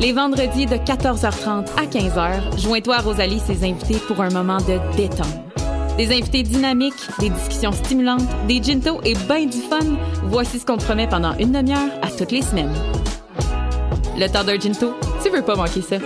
[0.00, 4.96] Les vendredis de 14h30 à 15h, joins-toi à Rosalie ses invités pour un moment de
[4.96, 5.26] détente.
[5.98, 9.98] Des invités dynamiques, des discussions stimulantes, des gintos et ben du fun.
[10.22, 12.72] Voici ce qu'on te promet pendant une demi-heure à toutes les semaines.
[14.16, 15.96] Le temps ginto, tu veux pas manquer ça.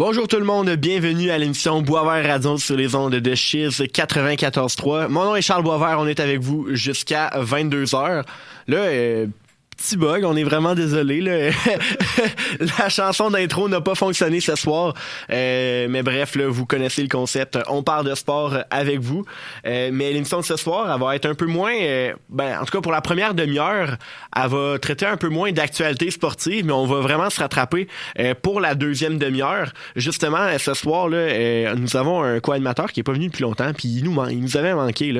[0.00, 5.08] Bonjour tout le monde, bienvenue à l'émission Boisvert Radio sur les ondes de Chiz 94.3.
[5.08, 8.24] Mon nom est Charles Boisvert, on est avec vous jusqu'à 22h.
[8.66, 9.26] Là, euh,
[9.80, 11.20] petit bug, on est vraiment désolé.
[12.78, 14.94] La chanson d'intro n'a pas fonctionné ce soir,
[15.30, 17.58] Euh, mais bref, là, vous connaissez le concept.
[17.68, 19.24] On parle de sport avec vous,
[19.66, 22.64] Euh, mais l'émission de ce soir, elle va être un peu moins, euh, ben, en
[22.64, 23.96] tout cas pour la première demi-heure,
[24.36, 27.88] elle va traiter un peu moins d'actualité sportive, mais on va vraiment se rattraper
[28.42, 29.72] pour la deuxième demi-heure.
[29.96, 33.88] Justement, ce soir, là, nous avons un co-animateur qui est pas venu depuis longtemps, puis
[33.88, 35.14] il nous, il nous avait manqué.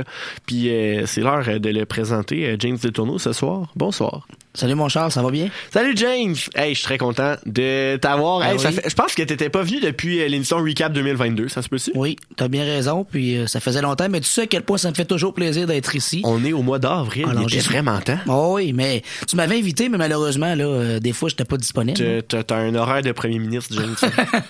[0.46, 0.70] Puis
[1.06, 3.68] c'est l'heure de le présenter, James Detourneau, ce soir.
[3.74, 4.26] Bonsoir.
[4.52, 5.48] Salut mon Charles, ça va bien?
[5.72, 6.34] Salut James!
[6.56, 8.40] Hey, je suis très content de t'avoir.
[8.42, 8.74] Ah Hey, ça oui.
[8.74, 11.92] fait- je pense que t'étais pas venu depuis euh, l'émission Recap 2022, ça se peut-tu?
[11.94, 14.76] Oui, t'as bien raison, puis euh, ça faisait longtemps, mais tu sais à quel point
[14.76, 16.20] ça me fait toujours plaisir d'être ici.
[16.24, 18.18] On est au mois d'avril, Alors, il était vraiment temps.
[18.26, 22.22] Oh oui, mais tu m'avais invité, mais malheureusement, là, euh, des fois, j'étais pas disponible.
[22.26, 23.94] T'as- un horaire de premier ministre, James.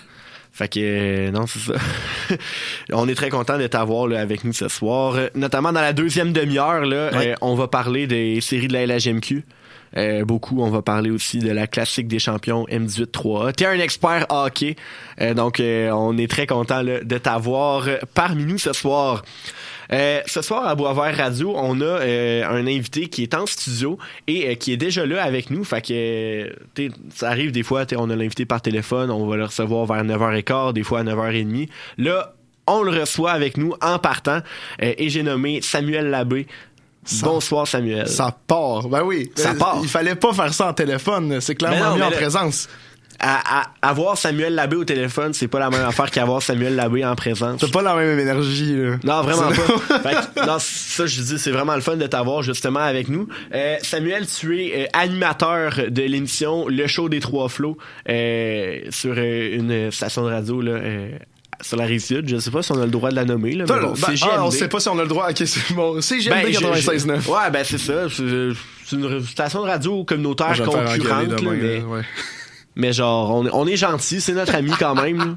[0.53, 1.75] Fait que euh, non, c'est ça.
[2.93, 5.15] on est très content de t'avoir là, avec nous ce soir.
[5.35, 9.45] Notamment dans la deuxième demi-heure, là, euh, on va parler des séries de la LHMQ.
[9.97, 13.53] Euh, beaucoup, on va parler aussi de la classique des champions M18-3A.
[13.53, 14.77] T'es un expert hockey,
[15.21, 19.23] euh, donc euh, on est très content de t'avoir parmi nous ce soir.
[19.93, 22.01] Euh, ce soir à Boisvert Radio, on a
[22.49, 25.65] un invité qui est en studio et qui est déjà là avec nous.
[25.65, 26.55] Fait que
[27.13, 30.75] ça arrive des fois, on a l'invité par téléphone, on va le recevoir vers 9h15,
[30.75, 31.69] des fois à 9h30.
[31.99, 32.35] Là,
[32.69, 34.43] on le reçoit avec nous en partant
[34.79, 36.47] et j'ai nommé Samuel Labbé.
[37.05, 38.07] Ça- Bonsoir Samuel.
[38.09, 38.89] Ça part.
[38.89, 39.31] Ben oui.
[39.35, 39.79] Ça Euh, part.
[39.83, 41.41] Il fallait pas faire ça en téléphone.
[41.41, 42.69] C'est clairement non, mieux en présence.
[43.23, 47.05] À, à- avoir Samuel Labbé au téléphone, c'est pas la même affaire qu'avoir Samuel Labbé
[47.05, 47.61] en présence.
[47.61, 48.97] T'as pas la même énergie, là.
[49.05, 49.99] Non, vraiment C'est- pas.
[50.11, 53.29] Fait que, non, ça, je dis, c'est vraiment le fun de t'avoir justement avec nous.
[53.55, 57.77] Euh, Samuel, tu es euh, animateur de l'émission Le Show des Trois Flots
[58.09, 60.79] euh, sur une station de radio là,
[61.63, 62.29] sur la rive sud.
[62.29, 63.53] Je sais pas si on a le droit de la nommer.
[63.53, 64.33] Là, mais bon, ben, CGMD.
[64.37, 65.29] ah, on sait pas si on a le droit.
[65.31, 66.01] Ok, c'est bon.
[66.01, 67.21] C'est Ben, GMD je- 96.9.
[67.25, 68.09] je- Ouais, ben c'est ça.
[68.11, 68.49] C'est
[68.87, 71.29] c'est une station de radio communautaire Moi, concurrente.
[71.43, 72.03] là, mais, ouais.
[72.77, 75.19] mais genre, on, est- on est gentil, c'est notre ami quand même.
[75.19, 75.25] là.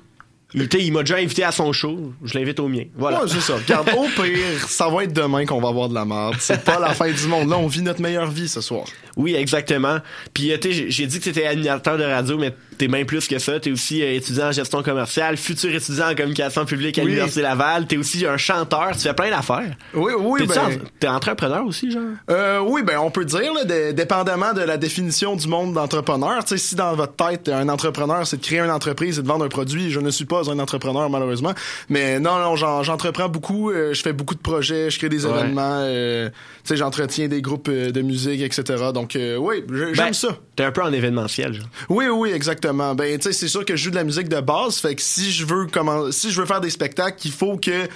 [0.55, 2.13] Il, il m'a déjà invité à son show.
[2.23, 2.83] Je l'invite au mien.
[2.95, 3.23] Voilà.
[3.23, 3.55] Ouais, c'est ça.
[3.55, 6.35] Regarde, au pire, ça va être demain qu'on va avoir de la merde.
[6.39, 7.49] C'est pas la fin du monde.
[7.49, 8.85] Là, on vit notre meilleure vie ce soir.
[9.17, 9.97] Oui, exactement.
[10.31, 13.27] Puis, euh, tu sais, j'ai- dit que t'étais animateur de radio, mais t'es bien plus
[13.27, 13.59] que ça.
[13.59, 17.07] T'es aussi euh, étudiant en gestion commerciale, futur étudiant en communication publique à Oui.
[17.09, 17.87] l'Université Laval.
[17.87, 18.91] T'es aussi un chanteur.
[18.93, 19.75] Tu fais plein d'affaires.
[19.93, 20.65] Oui, oui, T'es-tu ben.
[20.65, 22.01] en- T'es entrepreneur aussi, genre?
[22.29, 26.43] Euh, oui, ben on peut dire, là, dé- dépendamment de la définition du monde d'entrepreneur.
[26.43, 29.27] Tu sais, si dans votre tête, un entrepreneur, c'est de créer une entreprise et de
[29.27, 31.53] vendre un produit, je ne suis pas un entrepreneur malheureusement.
[31.89, 33.71] Mais non, non, j'en- j'entreprends beaucoup.
[33.71, 35.31] euh, je fais beaucoup de projets, je crée des Ouais.
[35.31, 35.79] événements.
[35.83, 36.35] euh, tu
[36.65, 38.63] sais, j'entretiens des groupes de musique, etc.
[38.93, 40.29] Donc oui, j'aime Ben, ça.
[40.55, 41.65] T'es un peu en événementiel, genre.
[41.89, 42.72] Oui, oui, exactement.
[42.73, 45.01] Ben, tu sais, c'est sûr que je joue de la musique de base, fait que
[45.01, 47.87] si je veux comment, si je veux faire des spectacles, il faut que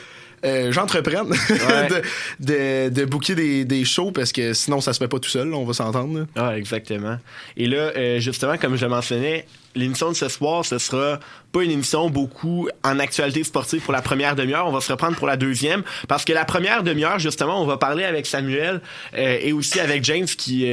[0.45, 2.01] euh, j'entreprenne de,
[2.39, 5.51] de, de booker des, des shows parce que sinon ça se fait pas tout seul,
[5.53, 6.27] on va s'entendre.
[6.35, 7.17] Ah, exactement.
[7.55, 11.19] Et là, euh, justement, comme je le mentionnais, l'émission de ce soir, ce sera
[11.51, 14.67] pas une émission beaucoup en actualité sportive pour la première demi-heure.
[14.67, 15.83] On va se reprendre pour la deuxième.
[16.07, 18.81] Parce que la première demi-heure, justement, on va parler avec Samuel
[19.15, 20.67] euh, et aussi avec James qui...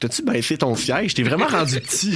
[0.00, 1.14] T'as-tu baissé ton siège?
[1.14, 2.14] T'es vraiment rendu petit.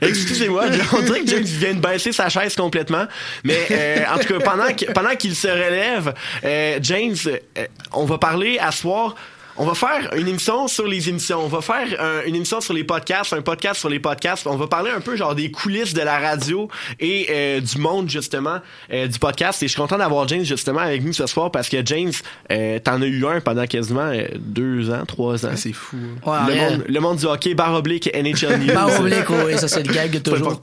[0.00, 3.06] Excusez-moi, on dirait que James vient de baisser sa chaise complètement.
[3.44, 6.14] Mais euh, en tout cas, pendant que- pendant qu'il se relève,
[6.44, 9.14] euh, James, euh, on va parler à soir.
[9.58, 11.40] On va faire une émission sur les émissions.
[11.42, 14.46] On va faire euh, une émission sur les podcasts, un podcast sur les podcasts.
[14.46, 16.68] On va parler un peu genre des coulisses de la radio
[17.00, 18.58] et euh, du monde justement
[18.92, 19.62] euh, du podcast.
[19.62, 22.12] Et je suis content d'avoir James justement avec nous ce soir parce que James,
[22.52, 25.52] euh, t'en as eu un pendant quasiment euh, deux ans, trois ans.
[25.56, 25.96] C'est fou.
[26.26, 26.46] hein.
[26.48, 28.74] Ouais, le, monde, le monde du hockey, barre oblique, NHL News.
[28.74, 30.60] Pas oblique, oui, ça c'est le gag de toujours.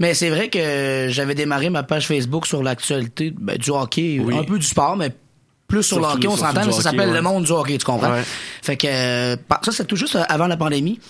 [0.00, 4.36] Mais c'est vrai que j'avais démarré ma page Facebook sur l'actualité ben, du hockey, Oui.
[4.36, 5.12] un peu du sport, mais
[5.72, 7.14] plus sur le hockey, on s'entend, mais ça s'appelle ouais.
[7.14, 8.12] le monde du hockey, tu comprends?
[8.12, 8.22] Ouais.
[8.60, 11.00] Fait que euh, ça, c'est tout juste avant la pandémie.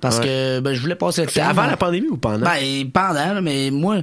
[0.00, 0.24] Parce Ouais.
[0.24, 1.46] que ben, je voulais passer le temps.
[1.48, 2.44] avant la pandémie ou pendant?
[2.44, 3.98] Ben, pendant, mais moi,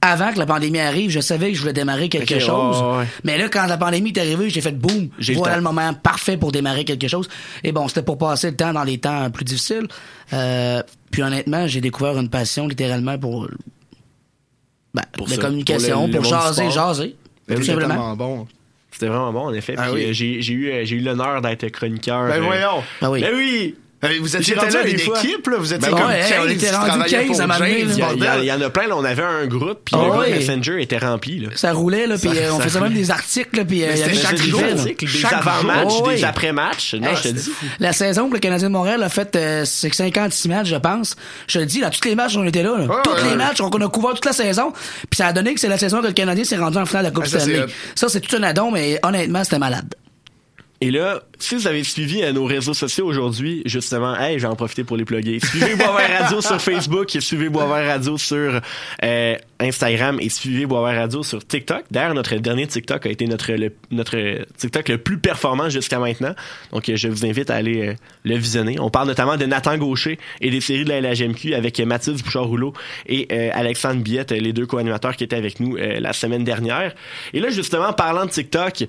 [0.00, 2.80] avant que la pandémie arrive, je savais que je voulais démarrer quelque chose.
[2.80, 3.04] ouais.
[3.24, 5.08] Mais là, quand la pandémie est arrivée, j'ai fait boum.
[5.18, 7.28] Le Voilà le, moment parfait pour démarrer quelque chose.
[7.64, 9.86] Et bon, c'était pour passer le temps dans les temps plus difficiles.
[10.32, 10.80] Euh,
[11.10, 13.48] puis honnêtement, j'ai découvert une passion littéralement pour,
[14.94, 17.16] ben, Pour la ça, communication, pour pour, le- jaser, jaser.
[17.52, 18.16] Tout simplement.
[18.16, 18.46] bon.
[18.96, 19.74] C'était vraiment bon, en effet.
[19.76, 20.06] Ah oui.
[20.06, 22.28] euh, j'ai, j'ai eu, euh, j'ai eu l'honneur d'être chroniqueur.
[22.28, 22.82] Ben euh, voyons.
[23.02, 23.20] Ah oui.
[23.20, 23.74] Ben oui!
[24.06, 25.18] Euh, Vous étiez rendu là à des une fois.
[25.22, 25.56] équipe, là.
[25.58, 28.36] Vous étiez Ben comme ouais, 15 on était rendu travaillaient 15 pour à m'amener, là.
[28.40, 30.30] Il y, en a plein, là, on avait un groupe, puis Ah le groupe ouais.
[30.38, 31.38] Messenger était rempli.
[31.40, 31.48] Là.
[31.54, 34.02] Ça roulait, là, puis euh, on faisait même des articles, là, puis euh, il y
[34.02, 34.60] avait chaque des jour.
[34.60, 35.88] des Chaque avant-matchs.
[36.00, 36.24] Oh, des oui.
[36.24, 36.94] après-matchs.
[36.94, 37.50] Non, Hey, je te dis.
[37.80, 41.16] La saison que le Canadien de Montréal a fait, euh, c'est 56 matchs, je pense.
[41.48, 42.76] Je te dis, dans tous les matchs, on était là.
[42.78, 42.84] là.
[42.86, 43.36] Ouais, tous ouais, les ouais.
[43.36, 44.72] matchs, on, a couvert toute la saison.
[45.10, 47.04] Puis ça a donné que c'est la saison que le Canadien s'est rendu en finale
[47.04, 47.64] de la Coupe Ah, Stanley.
[47.94, 49.94] Ça, c'est tout un addon, mais honnêtement, c'était malade.
[50.80, 54.56] Et là, si vous avez suivi euh, nos réseaux sociaux aujourd'hui, justement, hey, j'ai en
[54.56, 55.38] profité pour les plugger.
[55.40, 58.60] Suivez Boisvert Radio sur Facebook, suivez Boisvert Radio sur
[59.04, 61.84] euh, Instagram et suivez Boisvert Radio sur TikTok.
[61.90, 63.52] D'ailleurs, notre dernier TikTok a été notre
[63.90, 66.34] notre TikTok le plus performant jusqu'à maintenant.
[66.72, 67.94] Donc, euh, je vous invite à aller
[68.24, 68.78] le visionner.
[68.80, 72.72] On parle notamment de Nathan Gaucher et des séries de la LHMQ avec Mathilde Bouchard-Rouleau
[73.06, 76.94] et Alexandre euh, les deux co-animateurs qui étaient avec nous la semaine dernière.
[77.32, 78.84] Et là, justement, parlant de TikTok,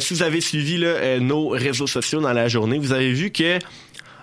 [0.00, 0.84] si vous avez suivi
[1.20, 3.58] nos réseaux sociaux dans la journée, vous avez vu que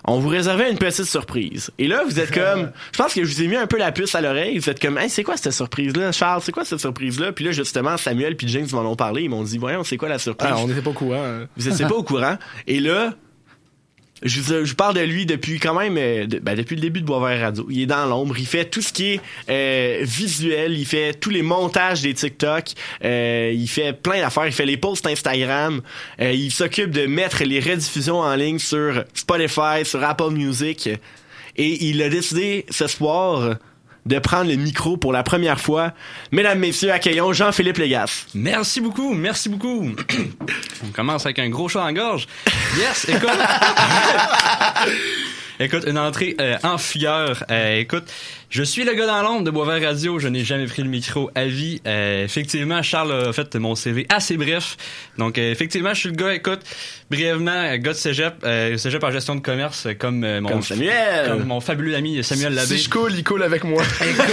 [0.04, 1.70] on vous réservait une petite surprise.
[1.78, 3.92] Et là, vous êtes comme, je pense que je vous ai mis un peu la
[3.92, 4.58] puce à l'oreille.
[4.58, 6.42] Vous êtes comme, hey, c'est quoi cette surprise-là, Charles?
[6.44, 7.32] C'est quoi cette surprise-là?
[7.34, 9.24] Puis là, justement, Samuel puis James m'en ont parlé.
[9.24, 10.50] Ils m'ont dit, voyons, c'est quoi la surprise?
[10.52, 11.24] Ah, on n'était pas au courant.
[11.24, 11.48] hein.
[11.56, 12.36] Vous étiez pas au courant.
[12.66, 13.14] Et là,
[14.24, 17.40] je, je parle de lui depuis quand même, euh, ben, depuis le début de Boisvert
[17.40, 17.68] Radio.
[17.70, 18.36] Il est dans l'ombre.
[18.38, 20.78] Il fait tout ce qui est euh, visuel.
[20.78, 22.72] Il fait tous les montages des TikTok.
[23.04, 24.48] Euh, il fait plein d'affaires.
[24.48, 25.82] Il fait les posts Instagram.
[26.20, 30.90] Il s'occupe de mettre les rediffusions en ligne sur Spotify, sur Apple Music.
[31.58, 33.58] Et il a décidé ce soir
[34.06, 35.94] de prendre le micro pour la première fois.
[36.32, 38.26] Mesdames, messieurs, accueillons Jean-Philippe Légas.
[38.34, 39.92] Merci beaucoup, merci beaucoup.
[40.84, 42.28] On commence avec un gros chat en gorge.
[42.78, 43.30] Yes, écoute.
[45.60, 47.44] écoute, une entrée euh, en fuyeur.
[47.52, 48.12] Euh, écoute,
[48.52, 50.20] je suis le gars dans l'ombre de Boisvert Radio.
[50.20, 51.82] Je n'ai jamais pris le micro à vie.
[51.88, 54.76] Euh, effectivement, Charles a fait mon CV assez bref.
[55.18, 56.60] Donc, euh, effectivement, je suis le gars, écoute,
[57.10, 60.50] brièvement, euh, gars de cégep, euh, cégep en gestion de commerce, euh, comme euh, mon,
[60.50, 61.30] Comme Samuel.
[61.30, 62.76] comme mon fabuleux ami Samuel Labbé.
[62.76, 63.84] Si je coule, il coule avec moi.
[64.02, 64.26] Écoute,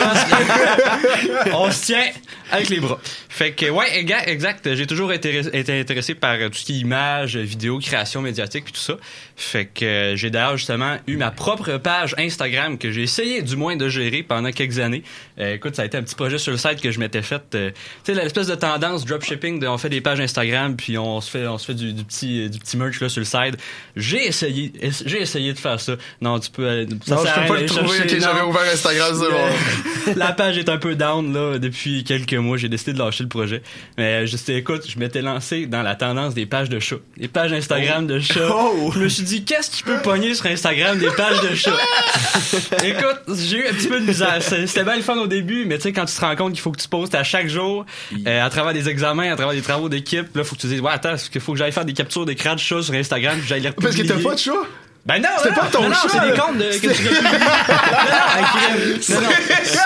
[1.53, 2.07] on se tient
[2.51, 2.99] avec les bras.
[3.29, 3.87] Fait que ouais,
[4.27, 4.75] exact.
[4.75, 8.73] J'ai toujours été, été intéressé par tout ce qui est image, vidéo, création médiatique puis
[8.73, 8.97] tout ça.
[9.37, 13.55] Fait que euh, j'ai d'ailleurs justement eu ma propre page Instagram que j'ai essayé du
[13.55, 15.03] moins de gérer pendant quelques années.
[15.41, 17.43] Euh, écoute, ça a été un petit projet sur le site que je m'étais fait.
[17.55, 17.71] euh,
[18.05, 21.31] tu sais l'espèce de tendance dropshipping, de, on fait des pages Instagram puis on se
[21.31, 23.57] fait on se fait du, du petit du petit merch là sur le site.
[23.97, 25.95] J'ai essayé ess- j'ai essayé de faire ça.
[26.21, 27.99] Non, tu peux euh, ça Non, je peux pas le trouver.
[27.99, 29.25] chercher, Ok, j'avais ouvert Instagram, bon.
[29.27, 32.57] Euh, la page est un peu down là depuis quelques mois.
[32.57, 33.63] J'ai décidé de lâcher le projet.
[33.97, 37.53] Mais juste écoute, je m'étais lancé dans la tendance des pages de chats, des pages
[37.53, 38.49] Instagram de chats.
[38.53, 38.91] Oh!
[38.95, 41.71] Je me suis dit qu'est-ce qui peut pogner sur Instagram des pages de chats?
[42.85, 44.39] écoute, j'ai eu un petit peu de misère.
[44.43, 46.61] C'était bien le fun au début, mais tu sais quand tu te rends compte qu'il
[46.61, 47.87] faut que tu postes à chaque jour,
[48.27, 50.81] euh, à travers des examens, à travers des travaux d'équipe, là faut que tu dises
[50.81, 53.39] ouais attends, est-ce qu'il faut que j'aille faire des captures d'écran de chats sur Instagram,
[53.39, 54.53] puis j'aille les Parce que t'as pas de chat?
[55.09, 58.19] Ben non, non, pas ton non, c'est des comptes de, que tu non, non, non,
[59.23, 59.31] non,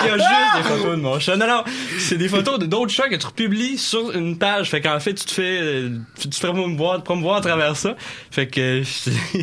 [0.03, 1.37] il y a juste des photos de mon chat.
[1.37, 1.65] Non, non,
[2.01, 4.71] c'est des photos de d'autres chats que tu republies sur une page.
[4.71, 7.95] Fait qu'en fait, tu te fais, euh, tu te fais promouvoir, promouvoir à travers ça.
[8.33, 8.83] Fait que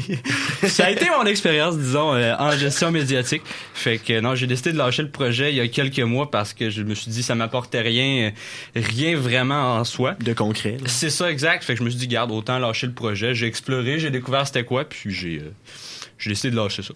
[0.67, 3.43] ça a été mon expérience, disons, euh, en gestion médiatique.
[3.74, 6.51] Fait que non, j'ai décidé de lâcher le projet il y a quelques mois parce
[6.51, 8.33] que je me suis dit ça m'apportait rien,
[8.75, 10.15] rien vraiment en soi.
[10.19, 10.75] De concret.
[10.88, 11.63] C'est ça exact.
[11.63, 13.33] Fait que je me suis dit, garde, autant lâcher le projet.
[13.33, 15.51] J'ai exploré, j'ai découvert c'était quoi, puis j'ai euh,
[16.19, 16.93] j'ai décidé de lâcher ça.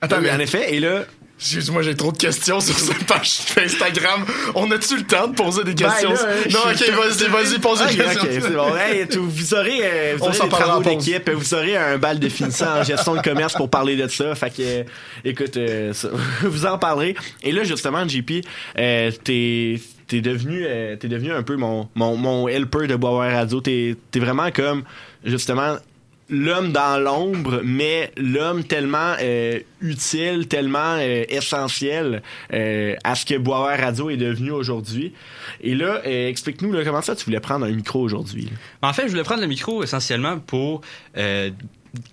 [0.00, 1.04] Attends, mais mais en effet, et là,
[1.42, 4.24] Excuse-moi, j'ai trop de questions sur cette page Instagram.
[4.54, 6.10] On a-tu le temps de poser des questions?
[6.10, 8.22] Ben là, non, ok, vas-y, vas-y, pose des questions.
[8.22, 8.76] ok, c'est bon.
[8.76, 12.20] Hey, vous aurez, euh, vous On aurez s'en des travaux d'équipe, vous aurez un bal
[12.20, 14.36] de finissant en gestion de commerce pour parler de ça.
[14.36, 14.82] Fait que, euh,
[15.24, 16.10] écoute, euh, ça-
[16.42, 17.16] vous en parlerez.
[17.42, 18.44] Et là, justement, JP,
[18.78, 23.36] euh, t'es t'es devenu euh, t'es devenu un peu mon mon mon helper de Boisvert
[23.36, 23.60] Radio.
[23.60, 24.84] T'es t'es vraiment comme
[25.24, 25.76] justement
[26.32, 32.22] l'homme dans l'ombre, mais l'homme tellement euh, utile, tellement euh, essentiel
[32.52, 35.12] euh, à ce que Boisvert Radio est devenu aujourd'hui.
[35.60, 38.48] Et là, euh, explique-nous comment ça tu voulais prendre un micro aujourd'hui.
[38.82, 40.80] Mais En fait, je voulais prendre le micro essentiellement pour
[41.18, 41.50] euh,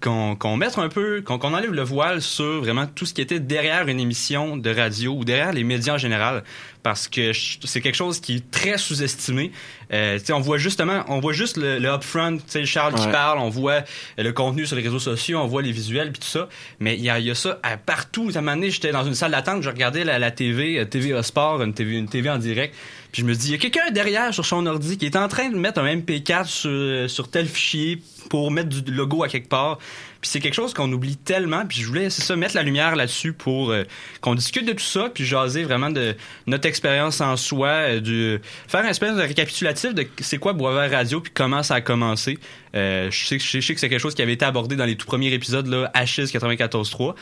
[0.02, 3.22] qu'on qu'on mette un peu, qu'on qu'on enlève le voile sur vraiment tout ce qui
[3.22, 6.44] était derrière une émission de radio ou derrière les médias en général,
[6.84, 9.52] parce que c'est quelque chose qui est très sous-estimé.
[9.94, 12.96] Euh, tu sais, on voit justement, on voit juste le, le upfront, tu sais, Charles
[12.96, 13.84] qui parle, on voit
[14.18, 17.02] le contenu sur les réseaux sociaux, on voit les visuels puis tout ça, mais il
[17.02, 18.30] y y a ça à partout.
[18.34, 20.86] À un moment donné, j'étais dans une salle d'attente, je regardais la, la TV, euh,
[20.86, 22.76] TVA Sport, une TV, une TV en direct,
[23.12, 25.28] puis je me dis, il y a quelqu'un derrière sur son ordi qui est en
[25.28, 29.50] train de mettre un MP4 sur, sur tel fichier pour mettre du logo à quelque
[29.50, 29.80] part.
[30.22, 31.66] Puis c'est quelque chose qu'on oublie tellement.
[31.66, 33.84] Puis je voulais, c'est ça, mettre la lumière là-dessus pour euh,
[34.22, 38.40] qu'on discute de tout ça, puis jaser vraiment de notre expérience en soi, euh, du,
[38.68, 42.38] faire un espèce de récapitulatif de c'est quoi Boisvert Radio, puis comment ça a commencé.
[42.76, 44.98] Euh, je, sais, je sais que c'est quelque chose qui avait été abordé dans les
[44.98, 47.16] tout premiers épisodes, là, HS 94.3.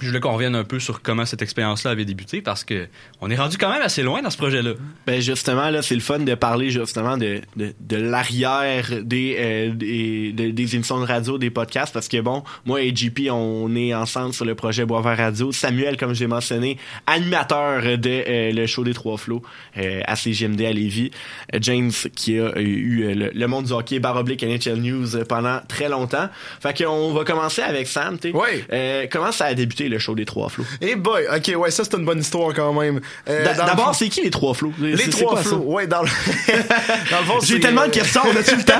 [0.00, 2.86] Je voulais qu'on revienne un peu sur comment cette expérience-là avait débuté parce que
[3.20, 4.72] on est rendu quand même assez loin dans ce projet-là.
[5.06, 9.70] Ben justement là, c'est le fun de parler justement de de, de l'arrière des, euh,
[9.74, 13.74] des de- des émissions de radio, des podcasts parce que bon, moi et JP on
[13.76, 15.52] est ensemble sur le projet Boisvert Radio.
[15.52, 19.42] Samuel comme j'ai mentionné, animateur de euh, le show des trois flots
[19.76, 21.10] euh, à CGMD à Lévis.
[21.54, 25.24] Euh, James qui a euh, eu euh, le, le monde du hockey baroblique NHL News
[25.28, 26.28] pendant très longtemps.
[26.60, 28.32] Fait qu'on va commencer avec Sam, tu.
[28.72, 29.87] Euh, comment ça a débuté?
[29.88, 32.72] Le show des trois flots Eh boy, ok, ouais, ça c'est une bonne histoire quand
[32.72, 33.00] même.
[33.28, 34.72] Euh, D'abord, c'est qui les trois flots?
[34.80, 36.08] Les trois quoi flots, ouais, dans le,
[37.10, 38.74] dans le fond, J'ai tellement euh, de questions, on a-tu le temps?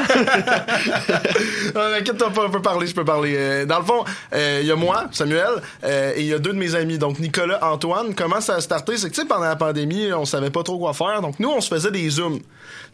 [1.99, 3.35] Inquiète-toi pas, je peux parler, je peux parler.
[3.37, 6.39] Euh, dans le fond, euh, il y a moi, Samuel, euh, et il y a
[6.39, 8.15] deux de mes amis, donc Nicolas, Antoine.
[8.15, 8.97] Comment ça a starté?
[8.97, 11.51] C'est que, tu sais, pendant la pandémie, on savait pas trop quoi faire, donc nous,
[11.51, 12.41] on se faisait des zooms.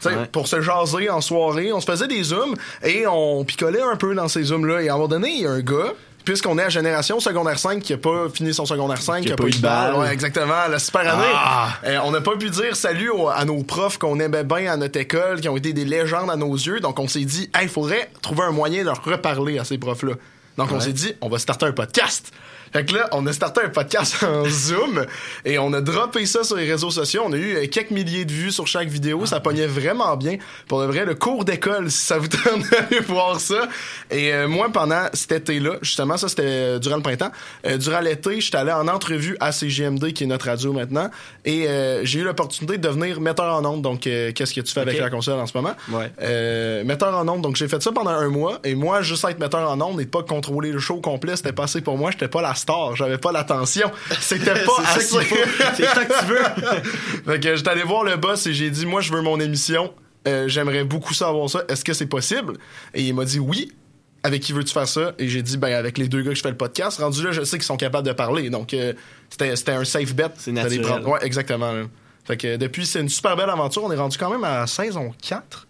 [0.03, 0.11] Ouais.
[0.31, 4.13] pour se jaser en soirée, on se faisait des zooms, et on picolait un peu
[4.13, 4.81] dans ces zooms-là.
[4.81, 5.93] Et à un moment donné, il y a un gars,
[6.25, 9.35] puisqu'on est à Génération secondaire 5 qui a pas fini son secondaire 5, qui a,
[9.35, 9.95] pas eu de balle.
[9.95, 11.33] Ouais, exactement, la super année.
[11.33, 11.77] Ah!
[11.85, 14.99] Euh, on n'a pas pu dire salut à nos profs qu'on aimait bien à notre
[14.99, 16.79] école, qui ont été des légendes à nos yeux.
[16.79, 20.13] Donc, on s'est dit, il faudrait trouver un moyen de leur reparler à ces profs-là.
[20.57, 22.31] Donc, on s'est dit, on va starter un podcast.
[22.75, 25.05] Fait que là, on a starté un podcast en Zoom
[25.45, 27.23] et on a droppé ça sur les réseaux sociaux.
[27.25, 29.25] On a eu euh, quelques milliers de vues sur chaque vidéo.
[29.25, 30.35] Ça pognait vraiment bien.
[30.67, 33.69] Pour le vrai, le cours d'école, si ça vous tente d'aller voir ça.
[34.11, 37.31] Et euh, moi, pendant cet été-là, justement, ça c'était euh, durant le printemps,
[37.65, 41.09] euh, durant l'été, j'étais allé en entrevue à CGMD, qui est notre radio maintenant,
[41.45, 43.83] et euh, j'ai eu l'opportunité de devenir metteur en ondes.
[43.83, 45.75] Donc, qu'est-ce que tu fais avec la console en ce moment?
[45.89, 46.11] Ouais.
[46.21, 47.41] Euh, metteur en ondes.
[47.41, 48.59] Donc, j'ai fait ça pendant un mois.
[48.63, 51.63] Et moi, juste être metteur en ondes et pas contrôler le show complet, c'était pas
[51.63, 52.11] assez pour moi.
[52.11, 52.95] J'étais pas la star.
[52.95, 53.91] J'avais pas l'attention.
[54.19, 55.19] C'était pas assez.
[55.75, 57.23] C'est ça que tu veux.
[57.33, 59.93] fait que j'étais allé voir le boss et j'ai dit, moi, je veux mon émission.
[60.27, 61.63] Euh, J'aimerais beaucoup savoir ça.
[61.69, 62.53] Est-ce que c'est possible?
[62.95, 63.71] Et il m'a dit oui.
[64.23, 65.13] Avec qui veux-tu faire ça?
[65.19, 66.99] Et j'ai dit, ben, avec les deux gars que je fais le podcast.
[66.99, 68.49] Rendu là, je sais qu'ils sont capables de parler.
[68.49, 68.93] Donc, euh,
[69.29, 70.31] c'était un safe bet.
[70.37, 71.05] C'est naturel.
[71.05, 71.71] Ouais, exactement.
[71.71, 71.83] là.
[72.25, 73.83] Fait que depuis, c'est une super belle aventure.
[73.83, 75.64] On est rendu quand même à saison 4.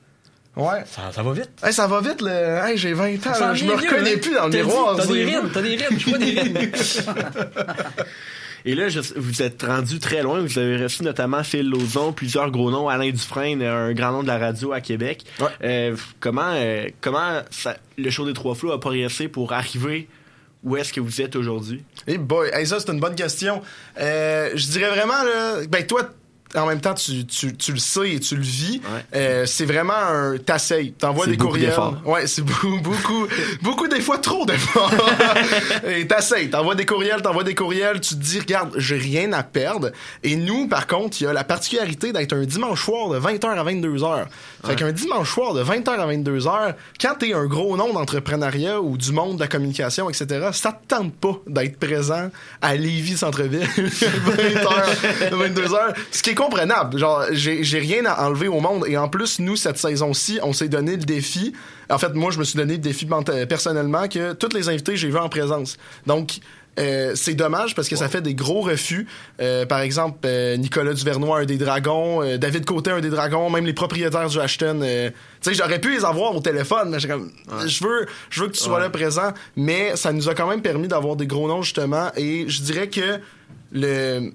[0.56, 0.84] Ouais.
[0.86, 1.50] Ça, ça va vite.
[1.64, 2.30] Hey, ça va vite, le...
[2.66, 3.40] hey, j'ai 20 ans.
[3.40, 3.54] là.
[3.54, 3.78] Je me hein?
[3.78, 4.96] reconnais plus dans le miroir.
[4.98, 6.76] T'as des rides, t'as des rides, je vois des rides.
[8.68, 10.40] Et là, je- vous êtes rendu très loin.
[10.40, 14.28] Vous avez reçu notamment Phil Lauzon, plusieurs gros noms, Alain Dufresne, un grand nom de
[14.28, 15.24] la radio à Québec.
[15.40, 15.48] Ouais.
[15.64, 20.08] Euh, comment euh, comment ça- le show des trois flots a progressé pour arriver
[20.64, 21.84] où est-ce que vous êtes aujourd'hui?
[22.08, 23.62] Hey boy, hey, ça c'est une bonne question.
[24.00, 26.10] Euh, je dirais vraiment là, ben toi
[26.54, 28.82] en même temps tu, tu, tu le sais et tu le vis.
[28.84, 29.06] Ouais.
[29.16, 31.74] Euh, c'est vraiment un t'essayes, t'envoies des courriels.
[32.06, 33.28] Ouais, c'est beaucoup beaucoup
[33.62, 34.92] beaucoup des fois trop d'efforts.
[35.88, 39.44] et t'essayes, t'envoies des courriels, t'envoies des courriels, tu te dis regarde, j'ai rien à
[39.44, 39.92] perdre.
[40.24, 43.48] Et nous par contre, il y a la particularité d'être un dimanche soir de 20h
[43.48, 44.26] à 22h.
[44.66, 48.98] Fait qu'un dimanche soir de 20h à 22h, quand t'es un gros nom d'entrepreneuriat ou
[48.98, 52.30] du monde de la communication, etc., ça te tente pas d'être présent
[52.62, 55.96] à Lévis Centre-Ville 20h, 22h.
[56.12, 56.98] Ce qui est comprenable.
[56.98, 58.86] Genre, j'ai rien à enlever au monde.
[58.88, 61.54] Et en plus, nous, cette saison-ci, on s'est donné le défi.
[61.90, 64.96] En fait, moi, je me suis donné le défi menta- personnellement que tous les invités,
[64.98, 65.78] j'ai vu en présence.
[66.06, 66.38] Donc,
[66.78, 69.08] euh, c'est dommage parce que ça fait des gros refus.
[69.40, 73.50] Euh, par exemple, euh, Nicolas Duvernois, un des dragons, euh, David Côté, un des dragons,
[73.50, 74.82] même les propriétaires du Ashton.
[74.84, 75.10] euh,
[75.42, 78.60] tu sais, j'aurais pu les avoir au téléphone, mais je veux, je veux que tu
[78.62, 79.32] sois là présent.
[79.56, 82.12] Mais ça nous a quand même permis d'avoir des gros noms justement.
[82.18, 83.20] Et je dirais que
[83.72, 84.34] le,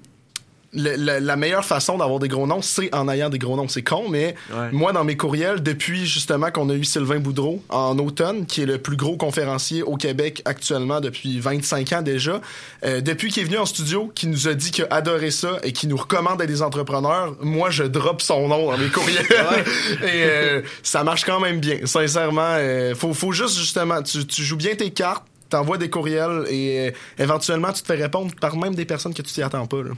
[0.73, 3.67] le- la- la meilleure façon d'avoir des gros noms, c'est en ayant des gros noms.
[3.67, 4.69] C'est con, mais Ouais.
[4.71, 8.65] moi, dans mes courriels, depuis justement qu'on a eu Sylvain Boudreau en automne, qui est
[8.65, 12.39] le plus gros conférencier au Québec actuellement depuis 25 ans déjà,
[12.85, 15.57] euh, depuis qu'il est venu en studio, qui nous a dit qu'il a adoré ça
[15.63, 19.25] et qui nous recommande d'être des entrepreneurs, moi, je drop son nom dans mes courriels.
[20.03, 21.79] et euh, ça marche quand même bien.
[21.85, 26.45] Sincèrement, euh, faut, faut juste justement, tu, tu joues bien tes cartes, t'envoies des courriels
[26.49, 29.67] et euh, éventuellement, tu te fais répondre par même des personnes que tu t'y attends
[29.67, 29.83] pas.
[29.83, 29.89] Là.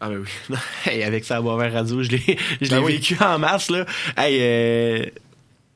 [0.00, 0.56] Ah ben oui.
[0.86, 2.92] hey, avec ça à Boisvert Radio, je l'ai je Ben l'ai oui.
[2.94, 3.84] vécu en masse là.
[4.16, 5.06] Hey, euh,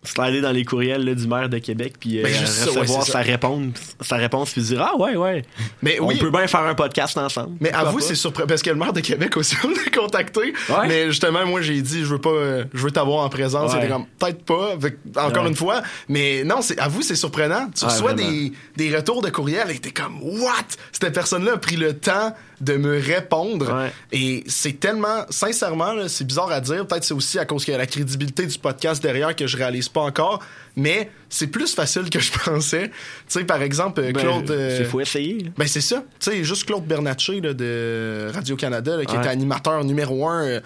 [0.03, 2.81] slider dans les courriels là, du maire de Québec puis euh, Ben, juste ça, ouais,
[2.81, 3.19] recevoir sa ça.
[3.21, 5.43] réponse sa réponse puis dire ah ouais ouais.
[5.83, 6.17] Mais On oui.
[6.19, 7.57] peut bien faire un podcast ensemble.
[7.61, 8.05] Mais avoue, pas?
[8.05, 10.41] c'est surprenant parce que le maire de Québec aussi on l'a contacté.
[10.41, 10.89] Ouais.
[10.89, 13.75] Mais justement, moi j'ai dit je veux pas euh, je veux t'avoir en présence.
[13.75, 13.89] Ouais.
[14.19, 14.75] Peut-être pas.
[14.81, 17.69] Fait encore une fois, mais non, c'est avoue, c'est surprenant.
[17.75, 20.53] Tu reçois des, des retours de courriel et t'es comme what?
[20.93, 23.93] Cette personne-là a pris le temps de me répondre Ouais.
[24.12, 27.75] et c'est tellement sincèrement c'est bizarre à dire, peut-être c'est aussi à cause qu'il y
[27.75, 30.40] a la crédibilité du podcast derrière que je réalise pas encore,
[30.76, 32.88] mais c'est plus facile que je pensais.
[32.88, 32.95] Tu
[33.29, 35.38] sais par exemple Ben, Claude euh, c'est faut essayer.
[35.38, 35.50] là.
[35.57, 36.02] ben c'est ça.
[36.21, 39.21] Tu sais, juste Claude Bernatchez là, de Radio-Canada, qui Ouais.
[39.21, 40.61] était animateur numéro un euh,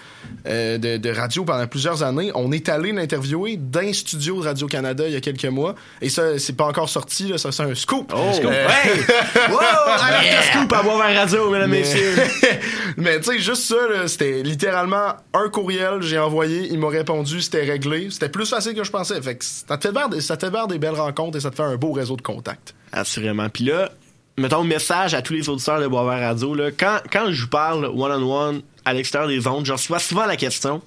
[0.46, 2.30] euh, de, de radio pendant plusieurs années.
[2.34, 5.74] On est allé l'interviewer d'un studio de Radio-Canada il y a quelques mois.
[6.00, 7.28] Et ça, c'est pas encore sorti.
[7.28, 8.12] Là, ça, c'est un scoop.
[8.14, 9.00] Oh, Euh, hey!
[9.50, 9.58] wow!
[10.02, 11.83] Alerte scoop à Boisvert Radio, mesdames, mais
[12.96, 17.64] mais tu sais, juste ça, c'était littéralement un courriel, j'ai envoyé, il m'a répondu, c'était
[17.64, 18.08] réglé.
[18.10, 19.20] C'était plus facile que je pensais.
[19.20, 21.40] Fait que ça te fait faire des, ça te fait faire des belles rencontres et
[21.40, 22.74] ça te fait un beau réseau de contacts.
[22.92, 23.48] Assurément.
[23.48, 23.90] Puis là,
[24.36, 26.54] mettons message à tous les auditeurs de Boisvert Radio.
[26.54, 30.36] Là, quand, quand je vous parle one-on-one à l'extérieur des ondes, je reçois souvent la
[30.36, 30.82] question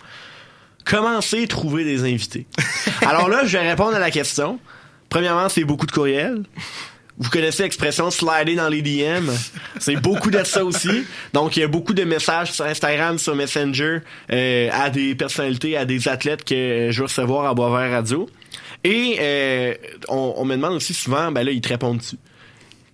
[0.89, 2.47] comment c'est trouver des invités?
[3.05, 4.59] Alors là, je vais répondre à la question.
[5.09, 6.43] Premièrement, c'est beaucoup de courriels.
[7.19, 9.29] Vous connaissez l'expression slider dans les DM.
[9.79, 11.03] C'est beaucoup de ça aussi.
[11.33, 13.99] Donc, il y a beaucoup de messages sur Instagram, sur Messenger,
[14.31, 18.29] euh, à des personnalités, à des athlètes que je veux recevoir à Boisvert Radio.
[18.83, 19.73] Et euh,
[20.09, 22.17] on, on me demande aussi souvent, ben là, ils te répondent dessus.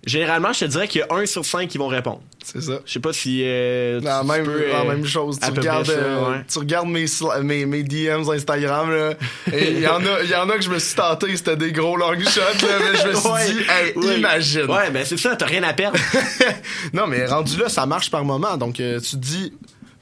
[0.06, 2.22] Généralement, je te dirais qu'il y a un sur cinq qui vont répondre.
[2.44, 2.80] C'est ça.
[2.84, 3.40] Je sais pas si...
[3.42, 5.38] Euh, La tu même, peux, la euh, même chose.
[5.40, 6.44] Tu regardes, ça, euh, ouais.
[6.52, 9.14] tu regardes mes, sli- mes, mes DMs Instagram, là.
[9.52, 11.72] Et il y en a, y en a que je me suis tenté, c'était des
[11.72, 14.70] gros long shots, là, mais je me suis Ouais, dit, hey, imagine.
[14.70, 15.98] Ouais, ben c'est ça, t'as rien à perdre.
[16.92, 18.56] non, mais rendu là, ça marche par moment.
[18.58, 19.52] Donc, euh, tu te dis,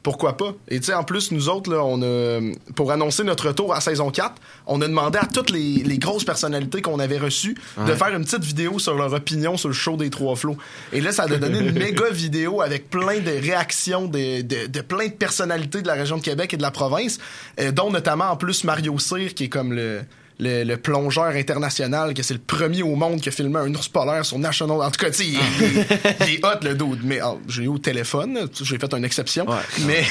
[0.02, 0.54] pourquoi pas?
[0.68, 2.40] Et tu sais, en plus, nous autres, là, on a,
[2.74, 4.34] pour annoncer notre retour à saison 4,
[4.66, 8.24] on a demandé à toutes les, les grosses personnalités qu'on avait reçues de faire une
[8.24, 10.56] petite vidéo sur leur opinion sur le show des Trois Flots.
[10.92, 14.80] Et là, ça a donné une méga vidéo avec plein de réactions de, de, de
[14.80, 17.18] plein de personnalités de la région de Québec et de la province,
[17.60, 20.02] euh, dont notamment en plus Mario Cyr, qui est comme le
[20.42, 23.88] le, le plongeur international, que c'est le premier au monde qui a filmé un ours
[23.88, 24.80] polaire sur National.
[24.82, 27.04] En tout cas, tu il, est- il est hot, le dude.
[27.04, 29.48] Mais oh, j'ai eu au téléphone, j'ai fait une exception.
[29.48, 29.56] Ouais.
[29.86, 30.04] mais,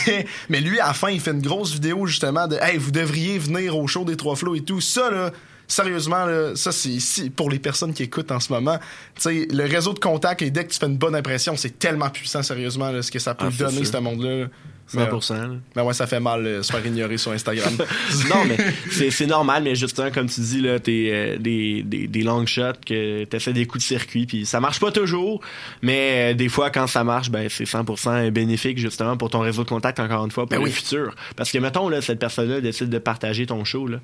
[0.50, 3.38] mais lui, à la fin, il fait une grosse vidéo justement de Hey, vous devriez
[3.38, 4.82] venir au show des Trois Flots et tout.
[4.82, 5.32] Ça, là.
[5.68, 8.78] Sérieusement, là, ça c'est pour les personnes qui écoutent en ce moment.
[9.16, 11.80] Tu sais, le réseau de contacts et dès que tu fais une bonne impression, c'est
[11.80, 14.48] tellement puissant, sérieusement, là, ce que ça peut Ah, donner, ce monde-là.
[14.94, 15.08] Là.
[15.12, 15.34] Mais, 100%.
[15.34, 15.50] là.
[15.76, 17.74] mais ouais, ça fait mal euh, se faire ignorer sur Instagram.
[18.30, 18.58] non, mais
[18.90, 22.46] c'est, c'est normal, mais justement, comme tu dis, là, t'es euh, des, des, des long
[22.46, 25.42] shots, que t'essaies des coups de circuit, puis ça marche pas toujours,
[25.82, 29.64] mais euh, des fois, quand ça marche, ben, c'est 100% bénéfique, justement, pour ton réseau
[29.64, 30.72] de contact, encore une fois, pour Ben le oui.
[30.72, 31.16] futur.
[31.36, 33.98] Parce que, mettons, là, cette personne-là décide de partager ton show, là.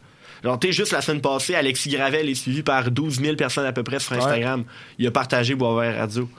[0.43, 3.73] Genre, t'es juste la semaine passée, Alexis Gravel est suivi par 12 000 personnes à
[3.73, 4.65] peu près sur Instagram.
[4.99, 6.29] Il a partagé Boisvert Radio.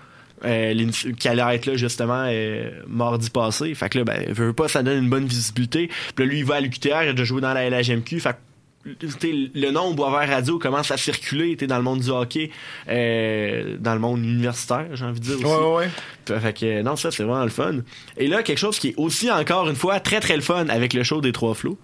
[0.45, 3.75] Euh, qui allait être là justement euh, mardi passé.
[3.75, 5.89] Fait que là, ben, veut pas, ça donne une bonne visibilité.
[6.15, 8.21] Puis là, lui, il va à l'UQTR, il a déjà joué dans la LHMQ.
[8.21, 8.37] Fait que,
[8.85, 12.51] le nom Boisvert Radio commence à circuler dans le monde du hockey,
[12.89, 15.45] euh, dans le monde universitaire, j'ai envie de dire aussi.
[15.45, 15.89] ouais, ouais, ouais.
[16.27, 17.79] Fait fait que non, ça c'est vraiment le fun.
[18.17, 20.95] Et là, quelque chose qui est aussi encore une fois très très le fun avec
[20.95, 21.79] le show des Trois Flots,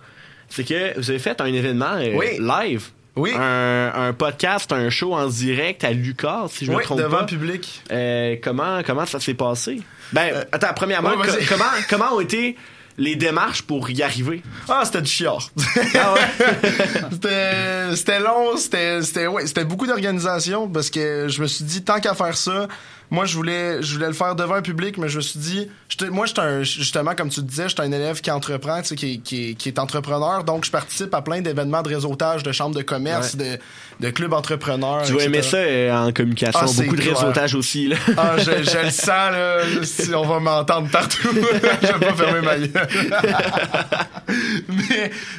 [0.49, 2.27] c'est que vous avez fait un événement euh, Oui.
[2.41, 2.85] live.
[3.17, 3.33] Oui.
[3.37, 7.19] Un, un podcast, un show en direct à Lucas, si je me Oui, trompe devant
[7.19, 7.25] pas.
[7.27, 7.83] public.
[7.93, 9.81] Euh, comment comment ça s'est passé?
[10.13, 11.45] Ben Euh, attends, premièrement, ouais, vas-y.
[11.47, 12.57] co- comment comment ont été
[12.99, 14.43] les démarches pour y arriver?
[14.69, 15.49] Ah, c'était du chiard.
[15.95, 17.91] Ah ouais?
[17.97, 22.01] c'était, long, c'était, c'était, ouais, c'était beaucoup d'organisation parce que je me suis dit, tant
[22.01, 22.69] qu'à faire ça,
[23.11, 25.69] moi, je voulais, je voulais le faire devant un public, mais je me suis dit,
[26.11, 29.19] moi, un, justement, comme tu disais, j'étais un élève qui entreprend, tu sais, qui, est-
[29.19, 32.75] qui, est- qui est entrepreneur, donc je participe à plein d'événements de réseautage, de chambres
[32.75, 33.59] de commerce, de,
[34.01, 35.03] de clubs entrepreneurs.
[35.05, 37.19] Tu vas aimer ça euh, en communication, Ah, beaucoup de clair.
[37.19, 37.97] réseautage aussi là.
[38.17, 39.59] Ah, je, je le sens, là.
[39.85, 41.29] Si on va m'entendre partout.
[41.33, 42.71] je vais pas fermer ma gueule.